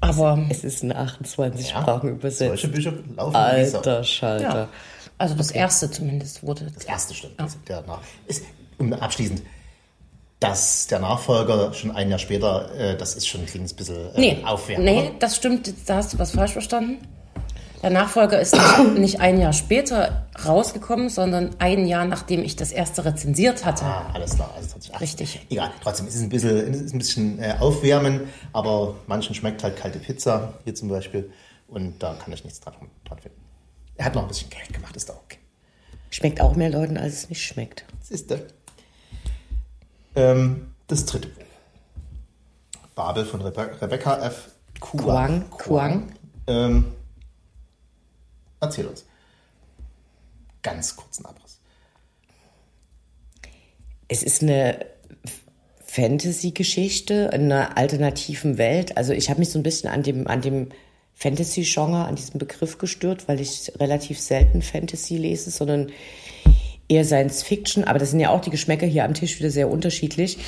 Aber 0.00 0.46
es 0.48 0.64
ist 0.64 0.82
in 0.82 0.92
28 0.92 1.70
ja, 1.70 1.80
Sprachen 1.80 2.10
übersetzt. 2.10 2.48
Solche 2.48 2.68
Bücher 2.68 2.92
laufen 3.16 3.36
Alter 3.36 4.02
Schalter. 4.02 4.42
Ja. 4.42 4.68
Also 5.16 5.36
das 5.36 5.50
okay. 5.50 5.58
erste 5.58 5.90
zumindest 5.90 6.42
wurde. 6.42 6.72
Das 6.74 6.84
erste 6.84 7.14
stimmt. 7.14 7.34
Ja. 7.38 7.46
Der 7.68 7.82
nach, 7.82 8.00
ist, 8.26 8.42
um 8.78 8.92
abschließend, 8.92 9.42
dass 10.40 10.88
der 10.88 10.98
Nachfolger 10.98 11.72
schon 11.72 11.92
ein 11.92 12.10
Jahr 12.10 12.18
später, 12.18 12.74
äh, 12.74 12.96
das 12.96 13.14
ist 13.14 13.28
schon 13.28 13.42
ein 13.42 13.46
kleines 13.46 13.74
bisschen 13.74 14.12
äh, 14.16 14.20
nee, 14.20 14.44
aufwärmen. 14.44 14.84
Nee, 14.84 15.12
das 15.20 15.36
stimmt, 15.36 15.72
da 15.86 15.96
hast 15.96 16.12
du 16.12 16.18
was 16.18 16.32
falsch 16.32 16.52
verstanden. 16.52 16.98
Der 17.82 17.90
Nachfolger 17.90 18.40
ist 18.40 18.54
nicht, 18.54 18.94
nicht, 18.98 19.20
ein 19.20 19.40
Jahr 19.40 19.52
später 19.52 20.26
rausgekommen, 20.46 21.08
sondern 21.08 21.50
ein 21.58 21.86
Jahr 21.86 22.04
nachdem 22.04 22.42
ich 22.44 22.56
das 22.56 22.70
erste 22.70 23.04
rezensiert 23.04 23.64
hatte. 23.64 23.84
Ah, 23.84 24.10
alles 24.14 24.36
klar. 24.36 24.52
Also 24.56 24.68
2018. 24.78 24.96
Richtig. 25.00 25.46
Egal, 25.50 25.70
trotzdem 25.82 26.06
ist 26.06 26.14
es 26.14 26.22
ein 26.22 26.28
bisschen, 26.28 26.74
ist 26.74 26.94
ein 26.94 26.98
bisschen 26.98 27.38
äh, 27.40 27.56
aufwärmen, 27.58 28.28
aber 28.52 28.94
manchen 29.06 29.34
schmeckt 29.34 29.64
halt 29.64 29.76
kalte 29.76 29.98
Pizza, 29.98 30.54
hier 30.64 30.74
zum 30.74 30.88
Beispiel, 30.88 31.30
und 31.66 32.02
da 32.02 32.14
kann 32.14 32.32
ich 32.32 32.44
nichts 32.44 32.60
dran, 32.60 32.74
dran 33.04 33.18
finden. 33.18 33.40
Er 33.96 34.06
hat 34.06 34.14
noch 34.14 34.22
ein 34.22 34.28
bisschen 34.28 34.50
Geld 34.50 34.72
gemacht, 34.72 34.94
ist 34.94 35.08
doch 35.08 35.16
okay. 35.16 35.38
Schmeckt 36.10 36.40
auch 36.40 36.54
mehr 36.54 36.70
Leuten, 36.70 36.96
als 36.98 37.14
es 37.14 37.28
nicht 37.30 37.42
schmeckt. 37.42 37.84
Siehste. 38.00 38.46
Ähm, 40.14 40.74
das 40.86 41.06
dritte 41.06 41.28
Buch. 41.28 41.42
Babel 42.94 43.24
von 43.24 43.40
Rebe 43.40 43.70
Rebecca 43.80 44.18
F. 44.26 44.50
Kuang. 44.80 45.48
Kuang. 45.48 45.50
Kuang. 45.50 46.12
Ähm, 46.46 46.84
Erzähl 48.62 48.86
uns. 48.86 49.04
Ganz 50.62 50.94
kurzen 50.96 51.26
Abriss. 51.26 51.58
Es 54.06 54.22
ist 54.22 54.42
eine 54.42 54.86
Fantasy-Geschichte 55.84 57.30
in 57.32 57.50
einer 57.50 57.76
alternativen 57.76 58.58
Welt. 58.58 58.96
Also 58.96 59.12
ich 59.12 59.30
habe 59.30 59.40
mich 59.40 59.50
so 59.50 59.58
ein 59.58 59.64
bisschen 59.64 59.90
an 59.90 60.04
dem, 60.04 60.28
an 60.28 60.40
dem 60.42 60.68
Fantasy-Genre, 61.14 62.04
an 62.04 62.14
diesem 62.14 62.38
Begriff 62.38 62.78
gestört, 62.78 63.26
weil 63.26 63.40
ich 63.40 63.72
relativ 63.80 64.20
selten 64.20 64.62
Fantasy 64.62 65.16
lese, 65.16 65.50
sondern 65.50 65.90
eher 66.88 67.04
Science 67.04 67.42
Fiction. 67.42 67.82
Aber 67.82 67.98
das 67.98 68.10
sind 68.10 68.20
ja 68.20 68.30
auch 68.30 68.40
die 68.40 68.50
Geschmäcker 68.50 68.86
hier 68.86 69.04
am 69.04 69.14
Tisch 69.14 69.40
wieder 69.40 69.50
sehr 69.50 69.68
unterschiedlich. 69.68 70.38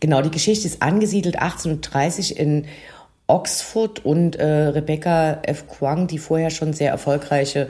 Genau, 0.00 0.22
die 0.22 0.30
Geschichte 0.30 0.66
ist 0.66 0.80
angesiedelt 0.80 1.36
1830 1.36 2.38
in 2.38 2.66
Oxford 3.26 4.04
und 4.04 4.36
äh, 4.36 4.44
Rebecca 4.44 5.40
F. 5.42 5.66
Kwang, 5.66 6.06
die 6.06 6.18
vorher 6.18 6.50
schon 6.50 6.72
sehr 6.72 6.90
erfolgreiche 6.90 7.68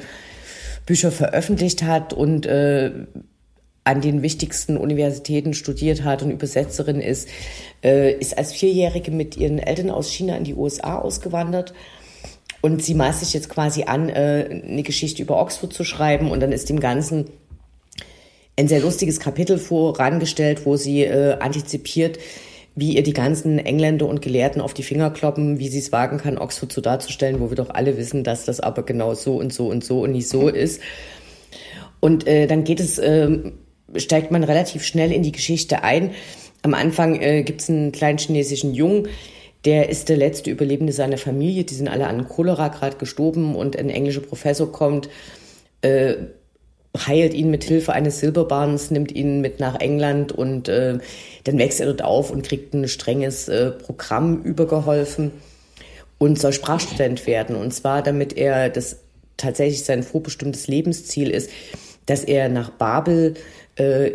Bücher 0.87 1.13
veröffentlicht 1.13 1.83
hat 1.83 2.13
und 2.13 2.47
äh, 2.47 2.91
an 3.85 4.01
den 4.01 4.23
wichtigsten 4.23 4.77
Universitäten 4.77 5.55
studiert 5.55 6.05
hat 6.05 6.23
und 6.23 6.31
Übersetzerin 6.31 7.01
ist, 7.01 7.29
äh, 7.83 8.13
ist 8.13 8.37
als 8.37 8.53
Vierjährige 8.53 9.11
mit 9.11 9.37
ihren 9.37 9.59
Eltern 9.59 9.91
aus 9.91 10.11
China 10.11 10.37
in 10.37 10.45
die 10.45 10.55
USA 10.55 10.99
ausgewandert. 10.99 11.75
Und 12.63 12.83
sie 12.83 12.95
maßt 12.95 13.21
sich 13.21 13.35
jetzt 13.35 13.51
quasi 13.51 13.85
an, 13.85 14.09
äh, 14.09 14.63
eine 14.67 14.83
Geschichte 14.83 15.23
über 15.23 15.39
Oxford 15.39 15.75
zu 15.75 15.85
schreiben. 15.85 16.31
Und 16.31 16.41
dann 16.41 16.51
ist 16.51 16.71
dem 16.71 16.81
Ganzen 16.81 17.27
ein 18.59 18.69
sehr 18.69 18.81
lustiges 18.81 19.21
Kapitel 19.21 19.59
vorangestellt, 19.59 20.65
wo 20.65 20.77
sie 20.77 21.03
äh, 21.03 21.37
antizipiert, 21.41 22.19
wie 22.77 22.97
ihr 22.97 23.03
die 23.03 23.13
ganzen 23.13 23.59
Engländer 23.59 24.07
und 24.07 24.21
Gelehrten 24.21 24.61
auf 24.61 24.75
die 24.75 24.83
Finger 24.83 25.11
kloppen, 25.11 25.59
wie 25.59 25.69
sie 25.69 25.79
es 25.79 25.93
wagen 25.93 26.19
kann, 26.19 26.39
Oxford 26.39 26.73
so 26.73 26.81
darzustellen, 26.81 27.41
wo 27.41 27.51
wir 27.51 27.57
doch 27.57 27.71
alle 27.71 27.97
wissen, 27.97 28.25
dass 28.25 28.45
das 28.45 28.61
aber 28.61 28.83
genau 28.83 29.15
so 29.15 29.37
und 29.37 29.53
so 29.53 29.69
und 29.69 29.85
so 29.85 30.03
und 30.03 30.13
nicht 30.13 30.29
so 30.29 30.49
ist. 30.49 30.81
Und 32.01 32.27
äh, 32.27 32.47
dann 32.47 32.65
geht 32.65 32.81
es, 32.81 32.99
äh, 32.99 33.39
steigt 33.97 34.31
man 34.31 34.45
relativ 34.45 34.85
schnell 34.85 35.13
in 35.13 35.23
die 35.23 35.33
Geschichte 35.33 35.85
ein. 35.85 36.11
Am 36.63 36.75
Anfang 36.75 37.21
äh, 37.21 37.43
gibt 37.45 37.61
es 37.61 37.71
einen 37.71 37.93
kleinen 37.93 38.19
chinesischen 38.19 38.75
Jungen, 38.75 39.09
der 39.65 39.89
ist 39.89 40.09
der 40.09 40.17
letzte 40.17 40.51
Überlebende 40.51 40.93
seiner 40.93 41.17
Familie. 41.17 41.65
Die 41.65 41.75
sind 41.75 41.89
alle 41.89 42.07
an 42.07 42.29
Cholera 42.29 42.69
gerade 42.69 42.97
gestorben 42.97 43.55
und 43.55 43.77
ein 43.77 43.89
englischer 43.89 44.21
Professor 44.21 44.71
kommt, 44.71 45.09
äh, 45.81 46.15
heilt 46.97 47.35
ihn 47.35 47.51
mit 47.51 47.65
Hilfe 47.65 47.93
eines 47.93 48.21
Silberbahns, 48.21 48.91
nimmt 48.91 49.13
ihn 49.13 49.41
mit 49.41 49.59
nach 49.61 49.81
England 49.81 50.33
und 50.33 50.69
äh, 50.69 50.99
dann 51.45 51.59
wächst 51.59 51.81
er 51.81 51.87
dort 51.87 52.03
auf 52.03 52.31
und 52.31 52.47
kriegt 52.47 52.73
ein 52.73 52.89
strenges 52.89 53.49
äh, 53.49 53.73
Programm 53.73 54.43
übergeholfen 54.43 55.33
und 56.19 56.39
soll 56.39 56.53
Sprachstudent 56.53 57.27
werden. 57.27 57.57
Und 57.57 57.73
zwar, 57.75 58.03
damit 58.03 58.37
er 58.37 58.71
das 58.71 58.99
tatsächlich 59.37 59.85
sein 59.85 60.03
vorbestimmtes 60.03 60.69
Lebensziel 60.69 61.31
ist, 61.31 61.51
dass 62.07 62.23
er 62.23 62.49
nach 62.49 62.71
Babel 62.71 63.35
äh, 63.77 64.13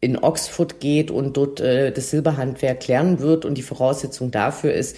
in 0.00 0.18
Oxford 0.18 0.80
geht 0.80 1.10
und 1.10 1.36
dort 1.36 1.60
äh, 1.60 1.92
das 1.92 2.10
Silberhandwerk 2.10 2.86
lernen 2.88 3.20
wird. 3.20 3.44
Und 3.44 3.56
die 3.56 3.62
Voraussetzung 3.62 4.30
dafür 4.30 4.72
ist, 4.72 4.96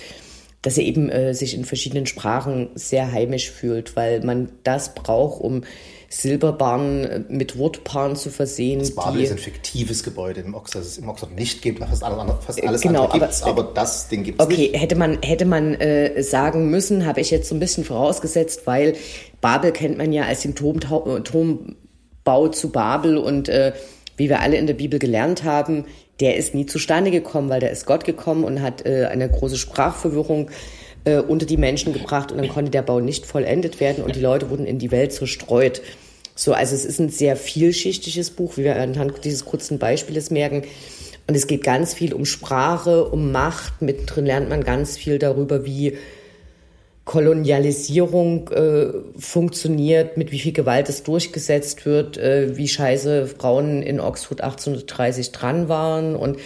dass 0.62 0.78
er 0.78 0.84
eben 0.84 1.08
äh, 1.10 1.34
sich 1.34 1.54
in 1.54 1.64
verschiedenen 1.64 2.06
Sprachen 2.06 2.70
sehr 2.74 3.12
heimisch 3.12 3.50
fühlt, 3.50 3.96
weil 3.96 4.20
man 4.24 4.50
das 4.64 4.94
braucht, 4.94 5.40
um 5.40 5.62
Silberbahnen 6.10 7.04
äh, 7.04 7.20
mit 7.28 7.58
Wortpaaren 7.58 8.16
zu 8.16 8.30
versehen. 8.30 8.80
Das 8.80 8.94
Babel 8.94 9.22
ist 9.22 9.30
ein 9.30 9.38
fiktives 9.38 10.02
Gebäude 10.02 10.40
im 10.40 10.54
Oxford, 10.54 10.80
das 10.82 10.92
es 10.92 10.98
im 10.98 11.08
Oxford 11.08 11.34
nicht 11.34 11.60
gibt. 11.60 11.80
Fast, 11.80 12.02
alle, 12.02 12.38
fast 12.40 12.62
alles 12.64 12.80
genau, 12.80 13.04
andere 13.04 13.20
gibt 13.20 13.32
es, 13.32 13.42
aber, 13.42 13.62
aber, 13.62 13.74
das 13.74 14.08
Ding 14.08 14.24
gibt 14.24 14.40
es 14.40 14.46
okay, 14.46 14.56
nicht. 14.56 14.68
Okay, 14.70 14.78
hätte 14.78 14.96
man, 14.96 15.18
hätte 15.22 15.44
man 15.44 15.74
äh, 15.74 16.22
sagen 16.22 16.70
müssen, 16.70 17.04
habe 17.04 17.20
ich 17.20 17.30
jetzt 17.30 17.48
so 17.48 17.54
ein 17.54 17.60
bisschen 17.60 17.84
vorausgesetzt, 17.84 18.62
weil 18.66 18.96
Babel 19.42 19.72
kennt 19.72 19.98
man 19.98 20.12
ja 20.12 20.24
als 20.24 20.40
den 20.40 20.54
Turmbau 20.54 22.48
zu 22.48 22.70
Babel 22.70 23.18
und 23.18 23.50
äh, 23.50 23.72
wie 24.16 24.30
wir 24.30 24.40
alle 24.40 24.56
in 24.56 24.66
der 24.66 24.74
Bibel 24.74 24.98
gelernt 24.98 25.44
haben, 25.44 25.84
der 26.20 26.36
ist 26.36 26.54
nie 26.54 26.66
zustande 26.66 27.10
gekommen, 27.10 27.50
weil 27.50 27.60
da 27.60 27.68
ist 27.68 27.86
Gott 27.86 28.04
gekommen 28.04 28.44
und 28.44 28.62
hat 28.62 28.84
äh, 28.86 29.06
eine 29.10 29.28
große 29.28 29.58
Sprachverwirrung 29.58 30.48
äh, 30.48 30.52
unter 31.16 31.46
die 31.46 31.56
Menschen 31.56 31.92
gebracht 31.92 32.30
und 32.32 32.38
dann 32.38 32.48
konnte 32.48 32.70
der 32.70 32.82
Bau 32.82 33.00
nicht 33.00 33.26
vollendet 33.26 33.80
werden 33.80 34.04
und 34.04 34.16
die 34.16 34.20
Leute 34.20 34.50
wurden 34.50 34.66
in 34.66 34.78
die 34.78 34.90
Welt 34.90 35.12
zerstreut. 35.12 35.82
So, 36.34 36.52
also 36.52 36.74
es 36.74 36.84
ist 36.84 37.00
ein 37.00 37.08
sehr 37.08 37.36
vielschichtiges 37.36 38.30
Buch, 38.30 38.56
wie 38.56 38.64
wir 38.64 38.76
anhand 38.76 39.24
dieses 39.24 39.44
kurzen 39.44 39.78
Beispieles 39.78 40.30
merken. 40.30 40.62
Und 41.26 41.34
es 41.34 41.46
geht 41.46 41.64
ganz 41.64 41.94
viel 41.94 42.14
um 42.14 42.24
Sprache, 42.24 43.04
um 43.04 43.32
Macht. 43.32 43.82
Mittendrin 43.82 44.24
lernt 44.24 44.48
man 44.48 44.64
ganz 44.64 44.96
viel 44.96 45.18
darüber, 45.18 45.64
wie 45.66 45.98
Kolonialisierung 47.04 48.48
äh, 48.50 48.92
funktioniert, 49.18 50.16
mit 50.16 50.30
wie 50.30 50.38
viel 50.38 50.52
Gewalt 50.52 50.88
es 50.88 51.02
durchgesetzt 51.02 51.86
wird, 51.86 52.18
äh, 52.18 52.56
wie 52.56 52.68
scheiße 52.68 53.26
Frauen 53.26 53.82
in 53.82 53.98
Oxford 53.98 54.40
1830 54.40 55.32
dran 55.32 55.68
waren. 55.68 56.14
Und 56.14 56.38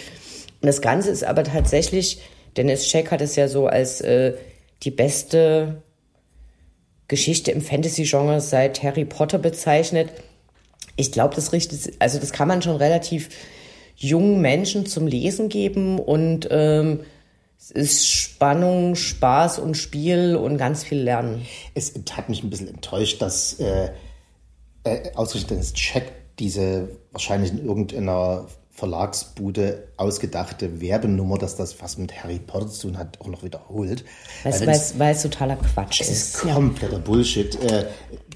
das 0.61 0.81
Ganze 0.81 1.11
ist 1.11 1.23
aber 1.23 1.43
tatsächlich 1.43 2.19
Dennis 2.57 2.87
Scheck 2.87 3.11
hat 3.11 3.21
es 3.21 3.35
ja 3.35 3.47
so 3.47 3.67
als 3.67 4.01
äh, 4.01 4.33
die 4.83 4.91
beste 4.91 5.81
Geschichte 7.07 7.51
im 7.51 7.61
Fantasy-Genre 7.61 8.41
seit 8.41 8.83
Harry 8.83 9.05
Potter 9.05 9.37
bezeichnet. 9.37 10.09
Ich 10.95 11.11
glaube, 11.11 11.35
das 11.35 11.53
richtet, 11.53 11.93
also 11.99 12.19
das 12.19 12.31
kann 12.31 12.47
man 12.47 12.61
schon 12.61 12.75
relativ 12.75 13.29
jungen 13.95 14.41
Menschen 14.41 14.85
zum 14.85 15.07
Lesen 15.07 15.49
geben 15.49 15.99
und 15.99 16.47
ähm, 16.51 17.01
es 17.57 17.71
ist 17.71 18.09
Spannung, 18.09 18.95
Spaß 18.95 19.59
und 19.59 19.75
Spiel 19.75 20.35
und 20.35 20.57
ganz 20.57 20.83
viel 20.83 20.99
Lernen. 20.99 21.45
Es 21.73 21.93
hat 22.11 22.27
mich 22.27 22.43
ein 22.43 22.49
bisschen 22.49 22.67
enttäuscht, 22.67 23.21
dass 23.21 23.59
äh, 23.59 23.91
äh, 24.83 25.11
ausgerechnet 25.15 25.51
Dennis 25.51 25.73
Check 25.73 26.11
diese 26.39 26.89
wahrscheinlich 27.11 27.51
in 27.51 27.65
irgendeiner 27.65 28.47
Verlagsbude 28.75 29.83
ausgedachte 29.97 30.81
Werbenummer, 30.81 31.37
dass 31.37 31.55
das 31.55 31.79
was 31.79 31.99
mit 31.99 32.23
Harry 32.23 32.39
Potter 32.39 32.67
zu 32.67 32.87
tun 32.87 32.97
hat, 32.97 33.21
auch 33.21 33.27
noch 33.27 33.43
wiederholt. 33.43 34.03
Weil 34.43 35.11
es 35.11 35.21
totaler 35.21 35.57
Quatsch 35.57 36.01
es 36.01 36.09
ist. 36.09 36.35
ist 36.35 36.41
kompletter 36.41 36.97
Bullshit. 36.97 37.55
Äh, 37.63 37.85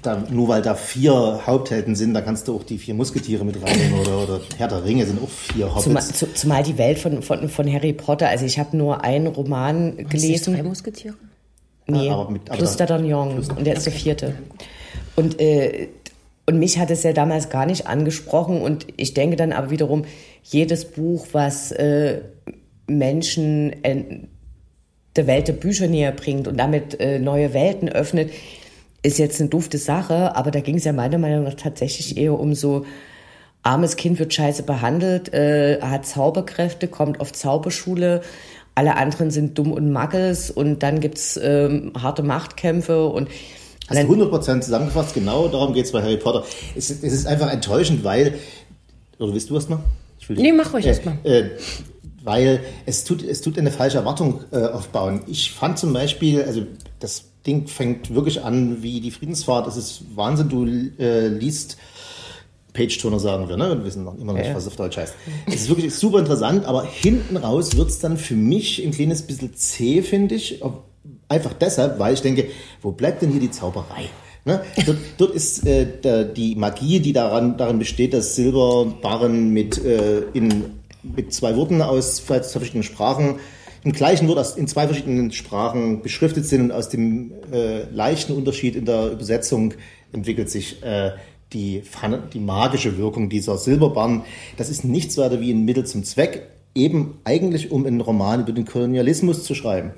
da, 0.00 0.22
nur 0.30 0.46
weil 0.46 0.62
da 0.62 0.76
vier 0.76 1.40
Haupthelden 1.44 1.96
sind, 1.96 2.14
da 2.14 2.20
kannst 2.20 2.46
du 2.46 2.54
auch 2.54 2.62
die 2.62 2.78
vier 2.78 2.94
Musketiere 2.94 3.44
mit 3.44 3.60
reinnehmen 3.60 3.98
oder, 3.98 4.22
oder 4.22 4.40
Herr 4.56 4.68
der 4.68 4.84
Ringe 4.84 5.04
sind 5.06 5.20
auch 5.20 5.28
vier 5.28 5.74
Hobbits. 5.74 5.84
Zumal, 5.84 6.04
zu, 6.04 6.32
zumal 6.32 6.62
die 6.62 6.78
Welt 6.78 7.00
von, 7.00 7.20
von, 7.20 7.48
von 7.48 7.72
Harry 7.72 7.92
Potter, 7.92 8.28
also 8.28 8.44
ich 8.44 8.60
habe 8.60 8.76
nur 8.76 9.02
einen 9.02 9.26
Roman 9.26 9.98
was 9.98 10.08
gelesen. 10.08 10.54
drei 10.54 10.62
Musketiere? 10.62 11.14
Nee, 11.88 12.06
ja, 12.06 12.14
aber 12.14 12.30
mit, 12.30 12.48
aber 12.48 12.58
plus 12.58 12.78
D'Artagnan 12.78 13.50
und 13.50 13.66
der 13.66 13.74
ist 13.76 13.86
der 13.86 13.92
vierte. 13.92 14.34
Und 15.16 15.40
äh, 15.40 15.88
und 16.48 16.58
mich 16.58 16.78
hat 16.78 16.90
es 16.90 17.02
ja 17.02 17.12
damals 17.12 17.50
gar 17.50 17.66
nicht 17.66 17.86
angesprochen. 17.86 18.62
Und 18.62 18.86
ich 18.96 19.12
denke 19.12 19.36
dann 19.36 19.52
aber 19.52 19.68
wiederum, 19.68 20.06
jedes 20.42 20.86
Buch, 20.86 21.26
was 21.32 21.72
äh, 21.72 22.22
Menschen 22.86 23.84
äh, 23.84 24.20
der 25.14 25.26
Welt 25.26 25.46
der 25.46 25.52
Bücher 25.52 25.88
näher 25.88 26.12
bringt 26.12 26.48
und 26.48 26.56
damit 26.56 26.98
äh, 27.00 27.18
neue 27.18 27.52
Welten 27.52 27.90
öffnet, 27.90 28.30
ist 29.02 29.18
jetzt 29.18 29.38
eine 29.42 29.50
dufte 29.50 29.76
Sache. 29.76 30.36
Aber 30.36 30.50
da 30.50 30.60
ging 30.60 30.76
es 30.76 30.84
ja 30.84 30.94
meiner 30.94 31.18
Meinung 31.18 31.44
nach 31.44 31.52
tatsächlich 31.52 32.16
eher 32.16 32.40
um 32.40 32.54
so, 32.54 32.86
armes 33.62 33.96
Kind 33.96 34.18
wird 34.18 34.32
scheiße 34.32 34.62
behandelt, 34.62 35.34
äh, 35.34 35.82
hat 35.82 36.06
Zauberkräfte, 36.06 36.88
kommt 36.88 37.20
auf 37.20 37.30
Zauberschule, 37.34 38.22
alle 38.74 38.96
anderen 38.96 39.30
sind 39.30 39.58
dumm 39.58 39.72
und 39.72 39.92
Muggles 39.92 40.50
und 40.50 40.82
dann 40.82 41.00
gibt's 41.00 41.38
ähm, 41.42 41.92
harte 42.00 42.22
Machtkämpfe 42.22 43.06
und 43.06 43.28
Hast 43.88 44.02
du 44.02 44.14
100% 44.14 44.60
zusammengefasst, 44.60 45.14
genau 45.14 45.48
darum 45.48 45.72
geht 45.72 45.86
es 45.86 45.92
bei 45.92 46.02
Harry 46.02 46.18
Potter. 46.18 46.44
Es, 46.76 46.90
es, 46.90 47.02
ist 47.02 47.26
einfach 47.26 47.50
enttäuschend, 47.50 48.04
weil. 48.04 48.38
Oder 49.18 49.32
willst 49.32 49.50
du 49.50 49.54
erst 49.54 49.70
mal? 49.70 49.80
Nee, 50.28 50.52
mach 50.52 50.72
ruhig 50.74 50.84
äh, 50.84 50.88
erst 50.88 51.06
mal. 51.06 51.16
Äh, 51.24 51.50
weil 52.22 52.60
es 52.84 53.04
tut, 53.04 53.22
es 53.22 53.40
tut 53.40 53.58
eine 53.58 53.70
falsche 53.70 53.98
Erwartung 53.98 54.40
äh, 54.52 54.66
aufbauen. 54.66 55.22
Ich 55.26 55.52
fand 55.52 55.78
zum 55.78 55.92
Beispiel, 55.92 56.42
also 56.42 56.66
das 57.00 57.24
Ding 57.46 57.66
fängt 57.66 58.14
wirklich 58.14 58.44
an 58.44 58.82
wie 58.82 59.00
die 59.00 59.10
Friedensfahrt. 59.10 59.66
Das 59.66 59.76
ist 59.76 60.02
Wahnsinn. 60.14 60.48
Du 60.50 60.66
äh, 61.02 61.28
liest 61.28 61.78
Page-Turner 62.74 63.18
sagen 63.18 63.48
wir, 63.48 63.56
ne? 63.56 63.78
Wir 63.78 63.84
wissen 63.84 64.04
noch 64.04 64.14
immer 64.14 64.32
noch 64.32 64.38
nicht, 64.38 64.48
ja. 64.48 64.54
was 64.54 64.64
es 64.64 64.68
auf 64.68 64.76
Deutsch 64.76 64.98
heißt. 64.98 65.14
Es 65.46 65.62
ist 65.62 65.68
wirklich 65.68 65.94
super 65.94 66.18
interessant, 66.18 66.66
aber 66.66 66.84
hinten 66.84 67.36
raus 67.36 67.76
wird 67.76 67.88
es 67.88 67.98
dann 67.98 68.18
für 68.18 68.36
mich 68.36 68.84
ein 68.84 68.92
kleines 68.92 69.22
bisschen 69.22 69.54
zäh, 69.54 70.02
finde 70.02 70.34
ich. 70.34 70.62
Einfach 71.28 71.52
deshalb, 71.52 71.98
weil 71.98 72.14
ich 72.14 72.22
denke, 72.22 72.46
wo 72.80 72.92
bleibt 72.92 73.22
denn 73.22 73.30
hier 73.30 73.40
die 73.40 73.50
Zauberei? 73.50 74.08
Ne? 74.44 74.62
Dort, 74.86 74.98
dort, 75.18 75.34
ist 75.34 75.66
äh, 75.66 76.32
die 76.32 76.54
Magie, 76.54 77.00
die 77.00 77.12
daran, 77.12 77.58
darin 77.58 77.78
besteht, 77.78 78.14
dass 78.14 78.34
Silberbarren 78.34 79.50
mit, 79.50 79.84
äh, 79.84 80.22
in, 80.32 80.64
mit 81.02 81.34
zwei 81.34 81.54
Worten 81.56 81.82
aus 81.82 82.24
zwei 82.24 82.40
verschiedenen 82.40 82.82
Sprachen 82.82 83.36
im 83.84 83.92
gleichen 83.92 84.26
Wort 84.26 84.38
aus, 84.38 84.56
in 84.56 84.66
zwei 84.66 84.86
verschiedenen 84.86 85.32
Sprachen 85.32 86.00
beschriftet 86.00 86.46
sind 86.46 86.62
und 86.62 86.72
aus 86.72 86.88
dem 86.88 87.32
äh, 87.52 87.82
leichten 87.92 88.32
Unterschied 88.32 88.74
in 88.74 88.86
der 88.86 89.12
Übersetzung 89.12 89.74
entwickelt 90.12 90.48
sich 90.48 90.82
äh, 90.82 91.12
die, 91.52 91.82
die 92.32 92.40
magische 92.40 92.96
Wirkung 92.96 93.28
dieser 93.28 93.58
Silberbarren. 93.58 94.22
Das 94.56 94.70
ist 94.70 94.82
nichts 94.82 95.18
weiter 95.18 95.40
wie 95.40 95.52
ein 95.52 95.64
Mittel 95.66 95.84
zum 95.84 96.04
Zweck, 96.04 96.48
eben 96.74 97.18
eigentlich 97.24 97.70
um 97.70 97.84
einen 97.84 98.00
Roman 98.00 98.40
über 98.40 98.52
den 98.52 98.64
Kolonialismus 98.64 99.44
zu 99.44 99.54
schreiben 99.54 99.92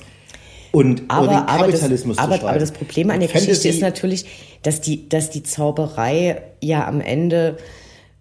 und 0.72 1.02
aber, 1.08 1.28
den 1.28 1.46
Kapitalismus 1.46 2.18
aber 2.18 2.34
das, 2.34 2.40
aber, 2.40 2.50
aber 2.50 2.58
das 2.58 2.72
Problem 2.72 3.10
an 3.10 3.20
der 3.20 3.28
Fantasy 3.28 3.48
Geschichte 3.48 3.68
ist 3.68 3.80
natürlich, 3.80 4.26
dass 4.62 4.80
die, 4.80 5.08
dass 5.08 5.30
die 5.30 5.42
Zauberei 5.42 6.42
ja 6.60 6.86
am 6.86 7.00
Ende 7.00 7.56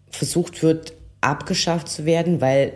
versucht 0.09 0.63
wird, 0.63 0.93
abgeschafft 1.21 1.89
zu 1.89 2.05
werden, 2.05 2.41
weil 2.41 2.73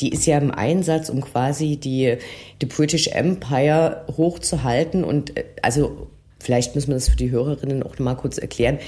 die 0.00 0.10
ist 0.10 0.26
ja 0.26 0.38
im 0.38 0.50
Einsatz, 0.50 1.08
um 1.08 1.20
quasi 1.20 1.76
die, 1.76 2.16
die 2.60 2.66
British 2.66 3.08
Empire 3.08 4.04
hochzuhalten. 4.16 5.04
Und 5.04 5.36
äh, 5.36 5.44
also 5.62 6.08
vielleicht 6.40 6.74
müssen 6.74 6.88
wir 6.88 6.94
das 6.94 7.08
für 7.08 7.16
die 7.16 7.30
Hörerinnen 7.30 7.82
auch 7.82 7.98
mal 7.98 8.14
kurz 8.14 8.38
erklären. 8.38 8.78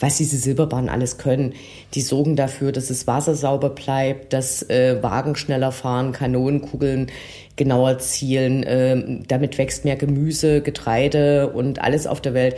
Was 0.00 0.16
diese 0.16 0.36
Silberbahnen 0.36 0.88
alles 0.88 1.18
können. 1.18 1.54
Die 1.94 2.00
sorgen 2.00 2.36
dafür, 2.36 2.72
dass 2.72 2.88
das 2.88 3.06
Wasser 3.06 3.34
sauber 3.34 3.70
bleibt, 3.70 4.32
dass 4.32 4.62
äh, 4.68 5.02
Wagen 5.02 5.36
schneller 5.36 5.72
fahren, 5.72 6.12
Kanonenkugeln 6.12 7.10
genauer 7.56 7.98
zielen. 7.98 8.62
Äh, 8.62 9.22
damit 9.26 9.58
wächst 9.58 9.84
mehr 9.84 9.96
Gemüse, 9.96 10.62
Getreide 10.62 11.50
und 11.50 11.80
alles 11.80 12.06
auf 12.06 12.20
der 12.20 12.34
Welt. 12.34 12.56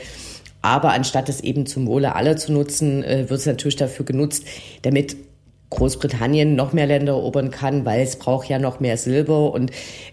Aber 0.63 0.93
anstatt 0.93 1.29
es 1.29 1.41
eben 1.41 1.65
zum 1.67 1.87
Wohle 1.87 2.15
aller 2.15 2.37
zu 2.37 2.53
nutzen, 2.53 3.03
äh, 3.03 3.31
wird 3.31 3.41
es 3.41 3.47
natürlich 3.47 3.77
dafür 3.77 4.05
genutzt, 4.05 4.45
damit 4.83 5.17
Großbritannien 5.71 6.57
noch 6.57 6.73
mehr 6.73 6.87
Länder 6.87 7.13
erobern 7.13 7.53
kann, 7.53 7.85
weil 7.85 8.03
es 8.03 8.17
braucht 8.17 8.49
ja 8.49 8.59
noch 8.59 8.81
mehr 8.81 8.97
Silber. 8.97 9.53
Und 9.53 9.71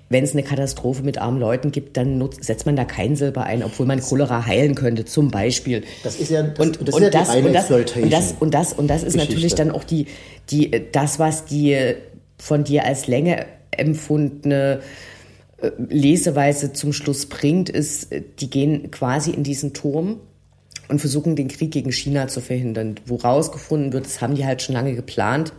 wenn 0.10 0.24
es 0.24 0.34
eine 0.34 0.44
Katastrophe 0.44 1.02
mit 1.02 1.18
armen 1.18 1.40
Leuten 1.40 1.72
gibt, 1.72 1.98
dann 1.98 2.20
nutzt, 2.20 2.44
setzt 2.44 2.68
man 2.68 2.76
da 2.76 2.86
kein 2.86 3.16
Silber 3.16 3.44
ein, 3.44 3.64
obwohl 3.64 3.88
man 3.88 4.00
Cholera 4.00 4.46
heilen 4.46 4.76
könnte, 4.76 5.06
zum 5.06 5.32
Beispiel. 5.32 5.84
Das 6.04 6.16
ist 6.16 6.30
ja 6.30 6.44
das, 6.44 6.60
und, 6.60 6.88
das, 6.88 6.96
und 6.96 7.02
ist 7.02 7.14
ja 7.14 7.20
das, 7.20 7.36
und, 7.36 7.54
das, 7.54 7.72
und, 7.72 8.14
das, 8.14 8.34
und 8.34 8.54
das 8.54 8.74
und 8.74 8.88
das 8.88 9.04
ist 9.04 9.14
Geschichte. 9.14 9.34
natürlich 9.34 9.56
dann 9.56 9.72
auch 9.72 9.84
die, 9.84 10.06
die, 10.52 10.72
das, 10.92 11.18
was 11.18 11.46
die 11.46 11.76
von 12.38 12.64
dir 12.64 12.86
als 12.86 13.08
Länge 13.08 13.48
empfundene 13.72 14.82
äh, 15.60 15.72
Leseweise 15.90 16.72
zum 16.74 16.94
Schluss 16.94 17.26
bringt, 17.26 17.70
ist, 17.70 18.10
die 18.40 18.50
gehen 18.50 18.92
quasi 18.92 19.32
in 19.32 19.44
diesen 19.44 19.74
Turm 19.74 20.20
und 20.88 21.00
versuchen 21.00 21.36
den 21.36 21.48
Krieg 21.48 21.72
gegen 21.72 21.92
China 21.92 22.28
zu 22.28 22.42
verhindern. 22.42 22.96
Wo 23.06 23.16
rausgefunden 23.16 23.94
wird, 23.94 24.06
das 24.06 24.22
haben 24.22 24.36
die 24.36 24.46
halt 24.46 24.62
schon 24.62 24.74
lange 24.74 24.96
geplant 24.96 25.54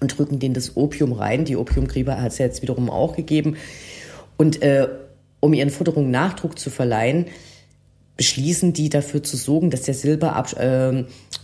und 0.00 0.16
drücken 0.16 0.38
denen 0.38 0.54
das 0.54 0.76
Opium 0.76 1.12
rein. 1.12 1.44
Die 1.44 1.56
Opiumgräber 1.56 2.20
hat 2.20 2.32
es 2.32 2.38
ja 2.38 2.46
jetzt 2.46 2.62
wiederum 2.62 2.90
auch 2.90 3.16
gegeben. 3.16 3.56
Und 4.36 4.62
äh, 4.62 4.88
um 5.40 5.54
ihren 5.54 5.70
Forderungen 5.70 6.10
Nachdruck 6.10 6.58
zu 6.58 6.70
verleihen, 6.70 7.26
beschließen 8.16 8.72
die 8.72 8.88
dafür 8.88 9.22
zu 9.22 9.36
sorgen, 9.36 9.70
dass 9.70 9.82
der 9.82 9.94
Silbernachschub 9.94 10.60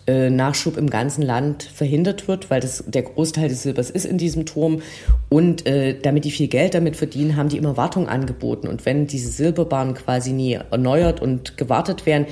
äh, 0.06 0.26
äh, 0.26 0.30
Nachschub 0.30 0.76
im 0.76 0.90
ganzen 0.90 1.22
Land 1.22 1.62
verhindert 1.62 2.28
wird, 2.28 2.50
weil 2.50 2.60
das 2.60 2.84
der 2.86 3.02
Großteil 3.02 3.48
des 3.48 3.62
Silbers 3.62 3.90
ist 3.90 4.04
in 4.04 4.18
diesem 4.18 4.46
Turm. 4.46 4.82
Und 5.28 5.66
äh, 5.66 5.98
damit 5.98 6.24
die 6.24 6.30
viel 6.30 6.48
Geld 6.48 6.74
damit 6.74 6.96
verdienen, 6.96 7.36
haben 7.36 7.48
die 7.48 7.56
immer 7.56 7.76
Wartung 7.76 8.08
angeboten. 8.08 8.68
Und 8.68 8.86
wenn 8.86 9.06
diese 9.06 9.30
Silberbahnen 9.30 9.94
quasi 9.94 10.32
nie 10.32 10.58
erneuert 10.70 11.20
und 11.20 11.56
gewartet 11.56 12.06
werden, 12.06 12.26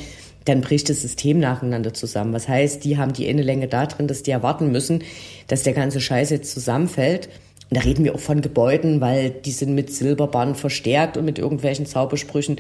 dann 0.47 0.63
bricht 0.63 0.89
das 0.89 1.03
System 1.03 1.39
nacheinander 1.39 1.93
zusammen. 1.93 2.33
Was 2.33 2.49
heißt, 2.49 2.85
die 2.85 2.97
haben 2.97 3.13
die 3.13 3.27
Innenlänge 3.27 3.69
da 3.69 3.87
drin, 3.87 4.09
dass 4.09 4.23
die 4.23 4.31
erwarten 4.31 4.73
müssen, 4.73 5.03
dass 5.49 5.65
der 5.65 5.75
ganze 5.75 6.01
Scheiß 6.01 6.31
jetzt 6.31 6.53
zusammenfällt. 6.53 7.29
Und 7.69 7.77
da 7.77 7.81
reden 7.81 8.05
wir 8.05 8.15
auch 8.15 8.21
von 8.21 8.41
Gebäuden, 8.41 9.01
weil 9.01 9.31
die 9.31 9.51
sind 9.51 9.75
mit 9.75 9.93
Silberband 9.93 10.57
verstärkt 10.57 11.17
und 11.17 11.25
mit 11.25 11.39
irgendwelchen 11.39 11.85
Zaubersprüchen. 11.85 12.57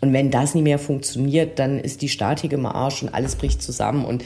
Und 0.00 0.12
wenn 0.12 0.30
das 0.30 0.54
nicht 0.54 0.64
mehr 0.64 0.78
funktioniert, 0.78 1.58
dann 1.58 1.78
ist 1.78 2.00
die 2.02 2.08
Statik 2.08 2.52
im 2.52 2.64
Arsch 2.64 3.02
und 3.02 3.10
alles 3.10 3.36
bricht 3.36 3.62
zusammen. 3.62 4.04
Und 4.06 4.24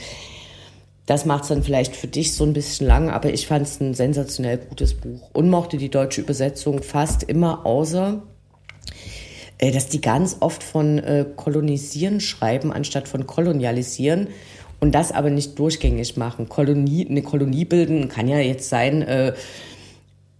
das 1.06 1.24
macht 1.24 1.42
es 1.42 1.48
dann 1.48 1.64
vielleicht 1.64 1.96
für 1.96 2.06
dich 2.06 2.34
so 2.34 2.44
ein 2.44 2.52
bisschen 2.52 2.86
lang, 2.86 3.10
aber 3.10 3.32
ich 3.32 3.48
fand 3.48 3.66
es 3.66 3.80
ein 3.80 3.94
sensationell 3.94 4.58
gutes 4.58 4.94
Buch 4.94 5.30
und 5.32 5.50
mochte 5.50 5.76
die 5.76 5.88
deutsche 5.88 6.20
Übersetzung 6.20 6.84
fast 6.84 7.24
immer, 7.24 7.66
außer 7.66 8.22
dass 9.60 9.88
die 9.88 10.00
ganz 10.00 10.38
oft 10.40 10.62
von 10.62 10.98
äh, 10.98 11.26
kolonisieren 11.36 12.20
schreiben, 12.20 12.72
anstatt 12.72 13.08
von 13.08 13.26
kolonialisieren 13.26 14.28
und 14.80 14.94
das 14.94 15.12
aber 15.12 15.30
nicht 15.30 15.58
durchgängig 15.58 16.16
machen. 16.16 16.48
Kolonie, 16.48 17.06
eine 17.08 17.22
Kolonie 17.22 17.66
bilden 17.66 18.08
kann 18.08 18.26
ja 18.26 18.38
jetzt 18.38 18.68
sein, 18.68 19.02
äh, 19.02 19.34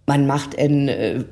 man 0.07 0.25
macht 0.25 0.57
ein 0.57 0.87
äh, 0.87 1.23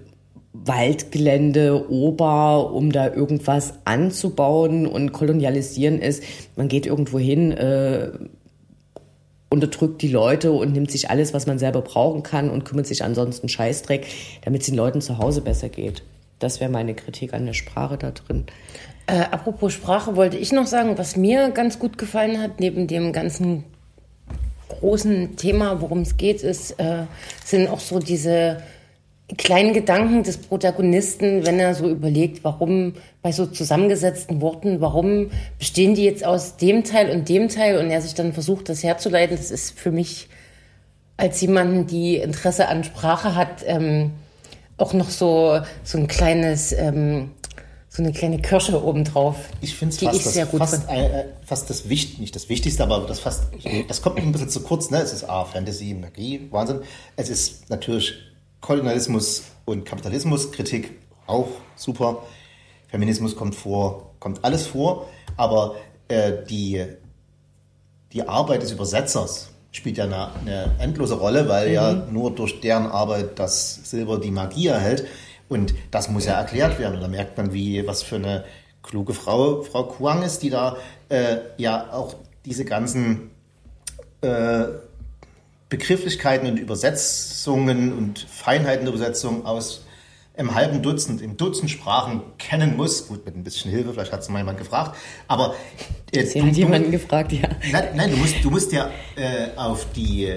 Waldgelände 0.54 1.90
ober, 1.90 2.72
um 2.74 2.92
da 2.92 3.14
irgendwas 3.14 3.74
anzubauen 3.86 4.86
und 4.86 5.12
kolonialisieren 5.12 6.00
ist, 6.00 6.24
man 6.56 6.68
geht 6.68 6.86
irgendwo 6.86 7.20
hin, 7.20 7.52
äh, 7.52 8.12
unterdrückt 9.50 10.02
die 10.02 10.10
Leute 10.10 10.52
und 10.52 10.74
nimmt 10.74 10.92
sich 10.92 11.10
alles, 11.10 11.34
was 11.34 11.48
man 11.48 11.58
selber 11.58 11.82
brauchen 11.82 12.22
kann 12.22 12.50
und 12.52 12.66
kümmert 12.66 12.86
sich 12.86 13.04
ansonsten 13.04 13.50
Scheißdreck, 13.50 14.06
damit 14.44 14.62
es 14.62 14.68
den 14.68 14.76
Leuten 14.76 15.02
zu 15.02 15.18
Hause 15.18 15.42
besser 15.42 15.70
geht. 15.70 16.04
Das 16.40 16.60
wäre 16.60 16.72
meine 16.72 16.96
Kritik 16.96 17.34
an 17.34 17.46
der 17.46 17.54
Sprache 17.54 17.98
da 17.98 18.12
drin. 18.12 18.46
Äh, 19.08 19.20
apropos 19.32 19.74
Sprache 19.74 20.16
wollte 20.16 20.38
ich 20.38 20.52
noch 20.52 20.68
sagen, 20.68 20.98
was 20.98 21.16
mir 21.16 21.50
ganz 21.50 21.80
gut 21.80 21.98
gefallen 21.98 22.42
hat, 22.42 22.60
neben 22.60 22.88
dem 22.88 23.12
ganzen 23.12 23.64
großen 24.70 25.36
Thema, 25.36 25.82
worum 25.82 26.02
es 26.02 26.18
geht, 26.18 26.42
ist, 26.44 26.80
äh, 26.80 27.04
sind 27.44 27.70
auch 27.70 27.80
so 27.80 28.00
diese 28.00 28.62
kleinen 29.38 29.74
Gedanken 29.74 30.24
des 30.24 30.38
Protagonisten, 30.38 31.46
wenn 31.46 31.60
er 31.60 31.76
so 31.76 31.88
überlegt, 31.88 32.44
warum 32.44 32.94
bei 33.22 33.32
so 33.32 33.46
zusammengesetzten 33.46 34.42
Worten, 34.42 34.82
warum 34.82 35.30
bestehen 35.60 35.94
die 35.94 36.04
jetzt 36.04 36.26
aus 36.26 36.58
dem 36.58 36.84
Teil 36.84 37.12
und 37.12 37.30
dem 37.30 37.48
Teil 37.50 37.78
und 37.78 37.92
er 37.92 38.02
sich 38.02 38.16
dann 38.16 38.34
versucht, 38.34 38.70
das 38.70 38.84
herzuleiten, 38.84 39.38
das 39.38 39.52
ist 39.52 39.78
für 39.78 39.92
mich 39.92 40.30
als 41.18 41.42
jemanden, 41.42 41.86
die 41.86 42.16
Interesse 42.16 42.70
an 42.70 42.84
Sprache 42.84 43.36
hat, 43.36 43.64
ähm, 43.66 44.12
auch 44.80 44.94
noch 44.94 45.10
so, 45.10 45.60
so 45.84 45.98
ein 45.98 46.08
kleines, 46.08 46.72
ähm, 46.74 47.32
so 47.90 48.04
eine 48.04 48.14
kleine 48.14 48.40
Kirsche 48.40 48.84
obendrauf. 48.84 49.36
Ich 49.62 49.76
finde 49.76 49.96
es 49.96 50.02
fast, 50.02 50.38
das, 50.38 50.50
fast, 50.50 50.90
äh, 50.90 51.26
fast 51.46 51.70
das 51.70 51.90
Wichtigste, 51.90 52.22
nicht 52.22 52.36
das 52.36 52.50
Wichtigste, 52.50 52.84
aber 52.84 53.06
das 53.08 53.20
fast, 53.20 53.46
das 53.88 54.02
kommt 54.02 54.18
ein 54.20 54.32
bisschen 54.32 54.50
zu 54.50 54.62
kurz, 54.62 54.92
ne? 54.92 55.00
Es 55.02 55.12
ist 55.12 55.24
A, 55.24 55.46
Fantasy, 55.46 55.94
Magie, 55.94 56.48
Wahnsinn. 56.52 56.82
Es 57.16 57.30
ist 57.30 57.70
natürlich 57.70 58.14
Kolonialismus 58.62 59.44
und 59.66 59.86
Kapitalismuskritik, 59.86 61.00
auch 61.26 61.48
super. 61.76 62.24
Feminismus 62.90 63.36
kommt 63.36 63.56
vor, 63.56 64.14
kommt 64.20 64.44
alles 64.44 64.68
vor, 64.68 65.08
aber 65.38 65.76
äh, 66.08 66.34
die, 66.50 66.86
die 68.12 68.28
Arbeit 68.28 68.64
des 68.64 68.72
Übersetzers, 68.72 69.49
spielt 69.72 69.98
ja 69.98 70.06
eine, 70.06 70.30
eine 70.42 70.76
endlose 70.80 71.16
Rolle, 71.16 71.48
weil 71.48 71.68
mhm. 71.68 71.74
ja 71.74 71.94
nur 71.94 72.34
durch 72.34 72.60
deren 72.62 72.88
Arbeit 72.88 73.40
das 73.40 73.90
Silber 73.90 74.20
die 74.20 74.32
Magie 74.32 74.68
erhält. 74.68 75.06
Und 75.48 75.74
das 75.92 76.10
muss 76.10 76.26
ja 76.26 76.34
erklärt 76.34 76.80
werden. 76.80 76.96
Und 76.96 77.02
da 77.02 77.08
merkt 77.08 77.38
man, 77.38 77.54
wie 77.54 77.86
was 77.88 78.04
für 78.04 78.16
eine 78.16 78.46
kluge 78.84 79.14
Frau 79.14 79.64
Frau 79.64 79.84
Kuang 79.84 80.24
ist, 80.24 80.44
die 80.44 80.50
da 80.50 80.78
äh, 81.10 81.38
ja 81.58 81.92
auch 81.92 82.16
diese 82.46 82.66
ganzen 82.66 83.32
äh, 84.22 84.66
Begrifflichkeiten 85.70 86.48
und 86.48 86.58
Übersetzungen 86.58 87.94
und 87.94 88.20
Feinheiten 88.20 88.86
der 88.86 88.94
Übersetzung 88.94 89.46
aus 89.46 89.86
im 90.40 90.56
halben 90.56 90.82
Dutzend, 90.82 91.22
im 91.22 91.36
Dutzend 91.36 91.70
Sprachen 91.70 92.22
kennen 92.38 92.78
muss. 92.78 93.08
Gut, 93.08 93.26
mit 93.26 93.36
ein 93.36 93.44
bisschen 93.44 93.72
Hilfe, 93.72 93.92
vielleicht 93.92 94.14
hat 94.14 94.22
es 94.22 94.30
mal 94.30 94.40
jemand 94.40 94.58
gefragt. 94.58 94.96
Aber 95.28 95.54
äh, 96.14 96.26
Sie 96.26 96.42
hat 96.42 96.56
jemanden 96.56 96.92
gefragt, 96.92 97.34
ja. 97.34 97.50
Nein, 97.72 97.90
nein, 97.96 98.12
du 98.12 98.18
musst, 98.18 98.36
du 98.42 98.50
musst 98.50 98.72
ja 98.72 98.90
äh, 99.18 99.58
auf 99.58 99.86
die, 99.92 100.34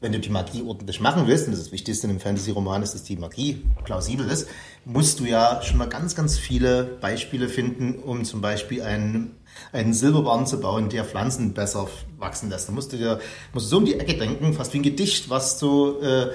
wenn 0.00 0.12
du 0.12 0.20
die 0.20 0.28
Magie 0.28 0.62
ordentlich 0.62 1.00
machen 1.00 1.26
willst, 1.26 1.48
und 1.48 1.58
das, 1.58 1.72
Wichtigste 1.72 2.06
in 2.06 2.12
einem 2.12 2.20
Fantasy-Roman 2.20 2.84
ist, 2.84 2.94
dass 2.94 3.02
die 3.02 3.16
Magie 3.16 3.64
plausibel 3.82 4.28
ist, 4.28 4.46
musst 4.84 5.18
du 5.18 5.24
ja 5.24 5.60
schon 5.62 5.78
mal 5.78 5.88
ganz, 5.88 6.14
ganz 6.14 6.38
viele 6.38 6.84
Beispiele 7.00 7.48
finden, 7.48 7.96
um 7.96 8.24
zum 8.24 8.42
Beispiel 8.42 8.82
einen, 8.82 9.34
einen 9.72 9.92
Silberbarren 9.92 10.46
zu 10.46 10.60
bauen, 10.60 10.88
der 10.88 11.04
Pflanzen 11.04 11.52
besser 11.52 11.88
wachsen 12.18 12.48
lässt. 12.48 12.68
Da 12.68 12.72
musst 12.72 12.92
du 12.92 12.96
dir 12.96 13.18
musst 13.52 13.66
du 13.66 13.70
so 13.70 13.78
um 13.78 13.86
die 13.86 13.98
Ecke 13.98 14.16
denken, 14.16 14.54
fast 14.54 14.72
wie 14.72 14.78
ein 14.78 14.84
Gedicht, 14.84 15.30
was 15.30 15.58
du 15.58 15.98
äh, 16.00 16.28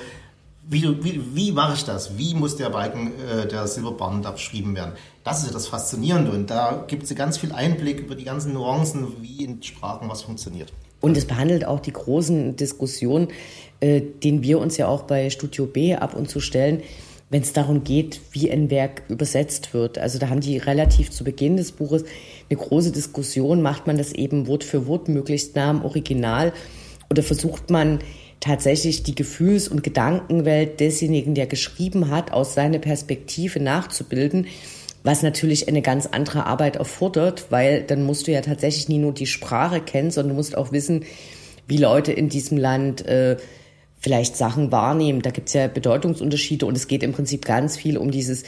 wie, 0.69 1.03
wie, 1.03 1.21
wie 1.35 1.51
mache 1.51 1.75
ich 1.75 1.85
das? 1.85 2.17
Wie 2.17 2.33
muss 2.33 2.57
der 2.57 2.69
Balken 2.69 3.13
äh, 3.19 3.47
der 3.47 3.67
Silberband 3.67 4.25
abgeschrieben 4.25 4.75
werden? 4.75 4.93
Das 5.23 5.39
ist 5.39 5.47
ja 5.47 5.53
das 5.53 5.67
Faszinierende 5.67 6.31
und 6.31 6.49
da 6.49 6.83
gibt 6.87 7.03
es 7.03 7.15
ganz 7.15 7.37
viel 7.37 7.51
Einblick 7.51 7.99
über 7.99 8.15
die 8.15 8.25
ganzen 8.25 8.53
Nuancen, 8.53 9.21
wie 9.21 9.45
in 9.45 9.63
Sprachen 9.63 10.09
was 10.09 10.23
funktioniert. 10.23 10.73
Und 10.99 11.15
es 11.15 11.25
behandelt 11.25 11.65
auch 11.65 11.79
die 11.79 11.93
großen 11.93 12.55
Diskussionen, 12.55 13.29
äh, 13.79 14.01
denen 14.01 14.43
wir 14.43 14.59
uns 14.59 14.77
ja 14.77 14.87
auch 14.87 15.03
bei 15.03 15.29
Studio 15.29 15.65
B 15.65 15.95
ab 15.95 16.15
und 16.15 16.29
zu 16.29 16.39
stellen, 16.39 16.81
wenn 17.29 17.41
es 17.41 17.53
darum 17.53 17.83
geht, 17.83 18.21
wie 18.31 18.51
ein 18.51 18.69
Werk 18.69 19.03
übersetzt 19.09 19.73
wird. 19.73 19.97
Also 19.97 20.17
da 20.17 20.29
haben 20.29 20.41
die 20.41 20.57
relativ 20.57 21.11
zu 21.11 21.23
Beginn 21.23 21.57
des 21.57 21.71
Buches 21.71 22.03
eine 22.49 22.59
große 22.59 22.91
Diskussion, 22.91 23.61
macht 23.61 23.87
man 23.87 23.97
das 23.97 24.11
eben 24.11 24.47
Wort 24.47 24.63
für 24.63 24.87
Wort 24.87 25.07
möglichst 25.07 25.55
nah 25.55 25.69
am 25.69 25.83
Original 25.83 26.53
oder 27.09 27.23
versucht 27.23 27.69
man 27.69 27.99
tatsächlich 28.39 29.03
die 29.03 29.15
Gefühls- 29.15 29.67
und 29.67 29.83
Gedankenwelt 29.83 30.79
desjenigen, 30.79 31.35
der 31.35 31.47
geschrieben 31.47 32.09
hat, 32.09 32.31
aus 32.31 32.53
seiner 32.53 32.79
Perspektive 32.79 33.59
nachzubilden, 33.59 34.47
was 35.03 35.23
natürlich 35.23 35.67
eine 35.67 35.81
ganz 35.81 36.05
andere 36.05 36.45
Arbeit 36.45 36.75
erfordert, 36.75 37.47
weil 37.49 37.83
dann 37.83 38.03
musst 38.03 38.27
du 38.27 38.31
ja 38.31 38.41
tatsächlich 38.41 38.89
nie 38.89 38.99
nur 38.99 39.13
die 39.13 39.27
Sprache 39.27 39.79
kennen, 39.79 40.11
sondern 40.11 40.29
du 40.29 40.35
musst 40.35 40.57
auch 40.57 40.71
wissen, 40.71 41.05
wie 41.67 41.77
Leute 41.77 42.11
in 42.11 42.29
diesem 42.29 42.57
Land 42.57 43.05
äh, 43.05 43.37
vielleicht 43.99 44.37
Sachen 44.37 44.71
wahrnehmen. 44.71 45.21
Da 45.21 45.31
gibt's 45.31 45.53
ja 45.53 45.67
Bedeutungsunterschiede 45.67 46.65
und 46.65 46.75
es 46.75 46.87
geht 46.87 47.03
im 47.03 47.13
Prinzip 47.13 47.45
ganz 47.45 47.77
viel 47.77 47.97
um 47.97 48.11
dieses 48.11 48.43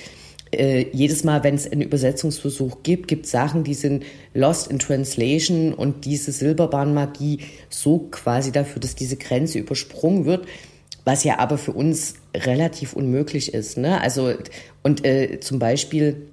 äh, 0.51 0.87
jedes 0.91 1.23
Mal, 1.23 1.43
wenn 1.43 1.55
es 1.55 1.71
einen 1.71 1.81
Übersetzungsversuch 1.81 2.83
gibt, 2.83 3.07
gibt 3.07 3.25
es 3.25 3.31
Sachen, 3.31 3.63
die 3.63 3.73
sind 3.73 4.03
lost 4.33 4.69
in 4.71 4.79
translation 4.79 5.73
und 5.73 6.05
diese 6.05 6.31
Silberbahnmagie 6.31 7.39
so 7.69 8.07
quasi 8.11 8.51
dafür, 8.51 8.79
dass 8.79 8.95
diese 8.95 9.17
Grenze 9.17 9.59
übersprungen 9.59 10.25
wird, 10.25 10.47
was 11.05 11.23
ja 11.23 11.39
aber 11.39 11.57
für 11.57 11.73
uns 11.73 12.15
relativ 12.35 12.93
unmöglich 12.93 13.53
ist. 13.53 13.77
Ne? 13.77 14.01
Also 14.01 14.33
und 14.83 15.05
äh, 15.05 15.39
zum 15.39 15.59
Beispiel 15.59 16.27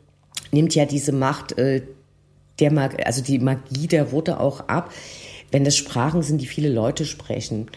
nimmt 0.51 0.75
ja 0.75 0.87
diese 0.87 1.13
Macht 1.13 1.59
äh, 1.59 1.83
der 2.59 2.73
Mag 2.73 3.07
also 3.07 3.23
die 3.23 3.39
Magie 3.39 3.87
der 3.87 4.13
Worte 4.13 4.41
auch 4.41 4.69
ab, 4.69 4.93
wenn 5.51 5.65
das 5.65 5.77
Sprachen 5.77 6.23
sind, 6.23 6.41
die 6.41 6.47
viele 6.47 6.71
Leute 6.71 7.05
sprechen. 7.05 7.71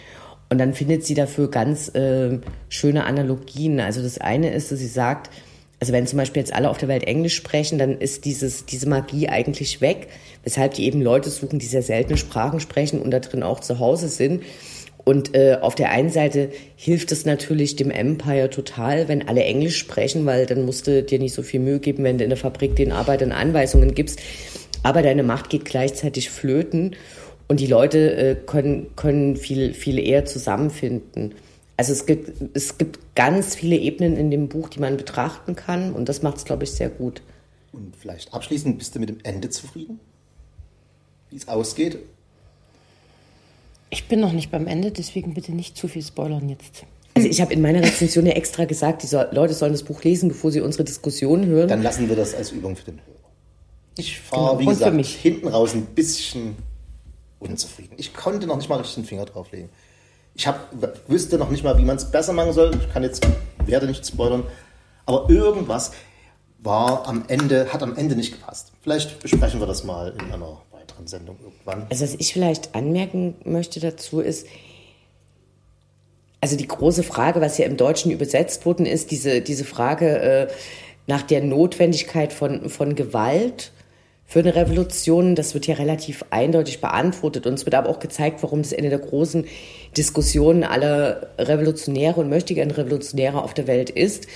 Und 0.49 0.57
dann 0.57 0.73
findet 0.73 1.05
sie 1.05 1.13
dafür 1.13 1.51
ganz 1.51 1.93
äh, 1.93 2.39
schöne 2.69 3.05
Analogien. 3.05 3.79
Also 3.79 4.01
das 4.01 4.17
eine 4.17 4.51
ist, 4.51 4.71
dass 4.71 4.79
sie 4.79 4.87
sagt, 4.87 5.29
also 5.79 5.93
wenn 5.93 6.07
zum 6.07 6.17
Beispiel 6.17 6.41
jetzt 6.41 6.53
alle 6.53 6.69
auf 6.69 6.77
der 6.77 6.89
Welt 6.89 7.05
Englisch 7.05 7.35
sprechen, 7.35 7.77
dann 7.77 7.99
ist 7.99 8.25
dieses, 8.25 8.65
diese 8.65 8.89
Magie 8.89 9.29
eigentlich 9.29 9.79
weg, 9.79 10.07
weshalb 10.43 10.73
die 10.73 10.85
eben 10.85 11.01
Leute 11.01 11.29
suchen, 11.29 11.59
die 11.59 11.65
sehr 11.65 11.83
seltene 11.83 12.17
Sprachen 12.17 12.59
sprechen 12.59 13.01
und 13.01 13.11
da 13.11 13.19
drin 13.19 13.43
auch 13.43 13.61
zu 13.61 13.79
Hause 13.79 14.09
sind. 14.09 14.43
Und 15.05 15.35
äh, 15.35 15.57
auf 15.61 15.75
der 15.75 15.91
einen 15.91 16.09
Seite 16.09 16.49
hilft 16.75 17.11
es 17.11 17.25
natürlich 17.25 17.77
dem 17.77 17.89
Empire 17.89 18.49
total, 18.49 19.07
wenn 19.07 19.27
alle 19.27 19.43
Englisch 19.43 19.77
sprechen, 19.77 20.25
weil 20.25 20.45
dann 20.45 20.65
musst 20.65 20.85
du 20.85 21.01
dir 21.01 21.17
nicht 21.17 21.33
so 21.33 21.41
viel 21.41 21.61
Mühe 21.61 21.79
geben, 21.79 22.03
wenn 22.03 22.17
du 22.17 22.25
in 22.25 22.29
der 22.29 22.37
Fabrik 22.37 22.75
den 22.75 22.91
Arbeitern 22.91 23.31
Anweisungen 23.31 23.95
gibst. 23.95 24.19
Aber 24.83 25.01
deine 25.01 25.23
Macht 25.23 25.49
geht 25.49 25.65
gleichzeitig 25.65 26.29
flöten 26.29 26.95
und 27.47 27.59
die 27.59 27.67
Leute 27.67 28.15
äh, 28.15 28.35
können, 28.35 28.87
können 28.95 29.37
viel, 29.37 29.73
viel 29.73 29.97
eher 29.97 30.25
zusammenfinden. 30.25 31.33
Also 31.79 31.93
es 31.93 32.05
gibt, 32.05 32.29
es 32.53 32.77
gibt 32.77 33.15
ganz 33.15 33.55
viele 33.55 33.77
Ebenen 33.77 34.17
in 34.17 34.29
dem 34.31 34.49
Buch, 34.49 34.67
die 34.67 34.81
man 34.81 34.97
betrachten 34.97 35.55
kann 35.55 35.93
und 35.93 36.09
das 36.09 36.21
macht 36.21 36.35
es, 36.35 36.43
glaube 36.43 36.65
ich, 36.65 36.71
sehr 36.71 36.89
gut. 36.89 37.21
Und 37.71 37.95
vielleicht 37.95 38.33
abschließend, 38.33 38.77
bist 38.77 38.95
du 38.95 38.99
mit 38.99 39.07
dem 39.07 39.19
Ende 39.23 39.49
zufrieden? 39.49 40.01
Wie 41.29 41.37
es 41.37 41.47
ausgeht? 41.47 41.99
Ich 43.91 44.09
bin 44.09 44.19
noch 44.19 44.33
nicht 44.33 44.51
beim 44.51 44.67
Ende, 44.67 44.91
deswegen 44.91 45.33
bitte 45.33 45.53
nicht 45.53 45.77
zu 45.77 45.87
viel 45.87 46.03
spoilern 46.03 46.49
jetzt. 46.49 46.83
Also 47.13 47.29
ich 47.29 47.39
habe 47.39 47.53
in 47.53 47.61
meiner 47.61 47.81
Rezension 47.81 48.25
ja 48.25 48.33
extra 48.33 48.65
gesagt, 48.65 49.03
die 49.03 49.07
so 49.07 49.23
Leute 49.31 49.53
sollen 49.53 49.71
das 49.71 49.83
Buch 49.83 50.03
lesen, 50.03 50.27
bevor 50.27 50.51
sie 50.51 50.59
unsere 50.59 50.83
Diskussion 50.83 51.45
hören. 51.45 51.69
Dann 51.69 51.81
lassen 51.81 52.09
wir 52.09 52.17
das 52.17 52.35
als 52.35 52.51
Übung 52.51 52.75
für 52.75 52.91
den 52.91 52.99
Hörer. 53.05 53.29
Ich 53.97 54.19
fahre, 54.19 54.57
genau. 54.57 54.59
wie 54.59 54.65
gesagt, 54.65 55.05
hinten 55.05 55.47
raus 55.47 55.73
ein 55.75 55.85
bisschen 55.85 56.57
unzufrieden. 57.39 57.93
Ich 57.95 58.13
konnte 58.13 58.47
noch 58.47 58.57
nicht 58.57 58.67
mal 58.67 58.79
richtig 58.79 58.95
den 58.95 59.05
Finger 59.05 59.23
drauflegen. 59.23 59.69
Ich 60.39 60.47
hab, 60.47 60.69
wüsste 61.09 61.37
noch 61.37 61.49
nicht 61.49 61.65
mal, 61.65 61.77
wie 61.77 61.83
man 61.83 61.97
es 61.97 62.09
besser 62.09 62.31
machen 62.31 62.53
soll. 62.53 62.71
Ich 62.73 62.93
kann 62.93 63.03
jetzt, 63.03 63.27
werde 63.65 63.87
nicht 63.87 64.07
spoilern. 64.07 64.45
Aber 65.05 65.29
irgendwas 65.29 65.91
war 66.59 67.05
am 67.09 67.25
Ende, 67.27 67.73
hat 67.73 67.83
am 67.83 67.97
Ende 67.97 68.15
nicht 68.15 68.39
gepasst. 68.39 68.71
Vielleicht 68.81 69.19
besprechen 69.19 69.59
wir 69.59 69.67
das 69.67 69.83
mal 69.83 70.13
in 70.17 70.31
einer 70.31 70.61
weiteren 70.71 71.07
Sendung 71.07 71.35
irgendwann. 71.43 71.87
Also 71.89 72.05
was 72.05 72.15
ich 72.17 72.31
vielleicht 72.31 72.73
anmerken 72.73 73.35
möchte 73.43 73.81
dazu 73.81 74.21
ist, 74.21 74.47
also 76.39 76.55
die 76.55 76.67
große 76.67 77.03
Frage, 77.03 77.41
was 77.41 77.57
ja 77.57 77.65
im 77.65 77.75
Deutschen 77.75 78.09
übersetzt 78.09 78.65
worden 78.65 78.85
ist, 78.85 79.11
diese, 79.11 79.41
diese 79.41 79.65
Frage 79.65 80.19
äh, 80.19 80.47
nach 81.05 81.23
der 81.23 81.43
Notwendigkeit 81.43 82.31
von, 82.31 82.69
von 82.69 82.95
Gewalt 82.95 83.73
für 84.29 84.39
eine 84.39 84.53
Revolution, 84.53 85.33
das 85.33 85.55
wird 85.55 85.65
ja 85.65 85.73
relativ 85.73 86.23
eindeutig 86.29 86.81
beantwortet. 86.81 87.47
Und 87.47 87.55
es 87.55 87.65
wird 87.65 87.73
aber 87.73 87.89
auch 87.89 87.97
gezeigt, 87.97 88.43
warum 88.43 88.61
das 88.61 88.75
eine 88.75 88.89
der 88.89 88.99
großen 88.99 89.47
Diskussionen 89.97 90.63
aller 90.63 91.31
Revolutionäre 91.39 92.21
und 92.21 92.29
möchtegern 92.29 92.69
Revolutionäre 92.69 93.43
auf 93.43 93.55
der 93.55 93.65
Welt 93.65 93.89
ist. 93.89 94.27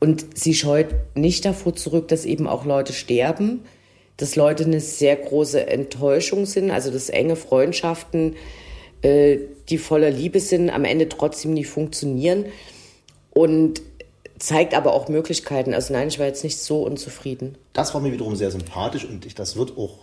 Und 0.00 0.36
sie 0.36 0.52
scheut 0.52 0.88
nicht 1.14 1.46
davor 1.46 1.74
zurück, 1.74 2.08
dass 2.08 2.26
eben 2.26 2.46
auch 2.46 2.66
Leute 2.66 2.92
sterben, 2.92 3.62
dass 4.18 4.36
Leute 4.36 4.64
eine 4.64 4.80
sehr 4.80 5.16
große 5.16 5.66
Enttäuschung 5.66 6.44
sind, 6.44 6.70
also 6.70 6.90
dass 6.90 7.08
enge 7.08 7.36
Freundschaften, 7.36 8.36
äh, 9.00 9.38
die 9.70 9.78
voller 9.78 10.10
Liebe 10.10 10.40
sind, 10.40 10.68
am 10.68 10.84
Ende 10.84 11.08
trotzdem 11.08 11.54
nicht 11.54 11.68
funktionieren. 11.68 12.44
Und 13.30 13.80
zeigt 14.38 14.74
aber 14.74 14.92
auch 14.92 15.08
Möglichkeiten. 15.08 15.74
Also 15.74 15.92
nein, 15.92 16.08
ich 16.08 16.18
war 16.18 16.26
jetzt 16.26 16.44
nicht 16.44 16.58
so 16.58 16.82
unzufrieden. 16.82 17.56
Das 17.72 17.94
war 17.94 18.00
mir 18.00 18.12
wiederum 18.12 18.36
sehr 18.36 18.50
sympathisch 18.50 19.04
und 19.04 19.24
ich, 19.26 19.34
das 19.34 19.56
wird 19.56 19.76
auch 19.76 19.98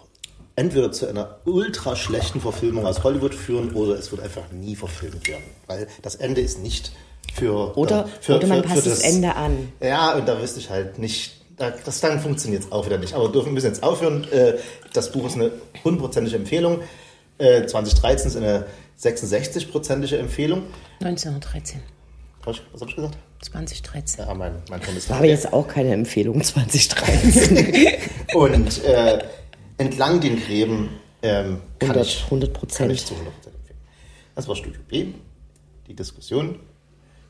entweder 0.56 0.92
zu 0.92 1.08
einer 1.08 1.40
ultra 1.46 1.96
schlechten 1.96 2.42
Verfilmung 2.42 2.86
aus 2.86 3.04
Hollywood 3.04 3.34
führen 3.34 3.74
oder 3.74 3.98
es 3.98 4.12
wird 4.12 4.22
einfach 4.22 4.52
nie 4.52 4.76
verfilmt 4.76 5.28
werden, 5.28 5.44
weil 5.68 5.88
das 6.02 6.16
Ende 6.16 6.42
ist 6.42 6.60
nicht 6.60 6.92
für 7.34 7.78
oder, 7.78 8.06
äh, 8.06 8.08
für, 8.22 8.36
oder 8.36 8.48
man 8.48 8.62
für, 8.62 8.68
passt 8.68 8.84
für 8.84 8.90
das, 8.90 9.00
das, 9.02 9.14
Ende 9.14 9.36
an. 9.36 9.72
Ja, 9.82 10.16
und 10.16 10.28
da 10.28 10.42
wüsste 10.42 10.60
ich 10.60 10.70
halt 10.70 11.00
nicht. 11.00 11.36
Das 11.58 12.00
dann 12.00 12.22
funktioniert 12.22 12.64
es 12.64 12.72
auch 12.72 12.86
wieder 12.86 12.98
nicht. 12.98 13.14
Aber 13.14 13.30
dürfen 13.30 13.54
müssen 13.54 13.66
jetzt 13.66 13.84
aufhören. 13.84 14.26
Äh, 14.32 14.54
das 14.94 15.12
Buch 15.12 15.28
ist 15.28 15.36
eine 15.36 15.52
hundertprozentige 15.84 16.38
Empfehlung. 16.38 16.82
2013 17.38 18.26
äh, 18.26 18.30
ist 18.30 18.38
eine 18.38 18.66
66-prozentige 19.00 20.18
Empfehlung. 20.18 20.64
1913. 21.02 21.82
Was, 22.44 22.62
was 22.72 22.82
habe 22.82 22.90
ich 22.92 22.96
gesagt? 22.96 23.18
2013. 23.42 24.26
Ja, 24.26 24.34
mein, 24.34 24.62
mein 24.70 24.82
War 24.82 25.18
aber 25.18 25.26
jetzt 25.26 25.54
auch 25.54 25.68
keine 25.68 25.94
Empfehlung 25.94 26.44
2013. 26.44 27.88
und 28.34 28.84
äh, 28.84 29.20
entlang 29.78 30.20
den 30.20 30.40
Gräben 30.42 30.90
ähm, 31.22 31.62
kann, 31.80 31.92
100, 31.92 32.08
ich, 32.08 32.24
100 32.26 32.76
kann 32.76 32.90
ich 32.90 33.06
zu 33.06 33.14
100% 33.14 33.18
empfehlen. 33.18 33.80
Das 34.36 34.48
war 34.48 34.56
Studio 34.56 34.82
B, 34.88 35.08
die 35.88 35.94
Diskussion. 35.94 36.60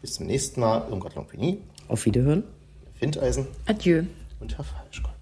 Bis 0.02 0.16
zum 0.16 0.28
nächsten 0.28 0.62
Mal. 0.62 0.88
Irmgard 0.90 1.16
Lompini. 1.16 1.60
Auf 1.88 2.06
Wiederhören. 2.06 2.44
Findeisen. 2.96 3.48
Adieu. 3.66 4.04
Und 4.40 4.58
Herr 4.58 4.64
Falschgott. 4.64 5.19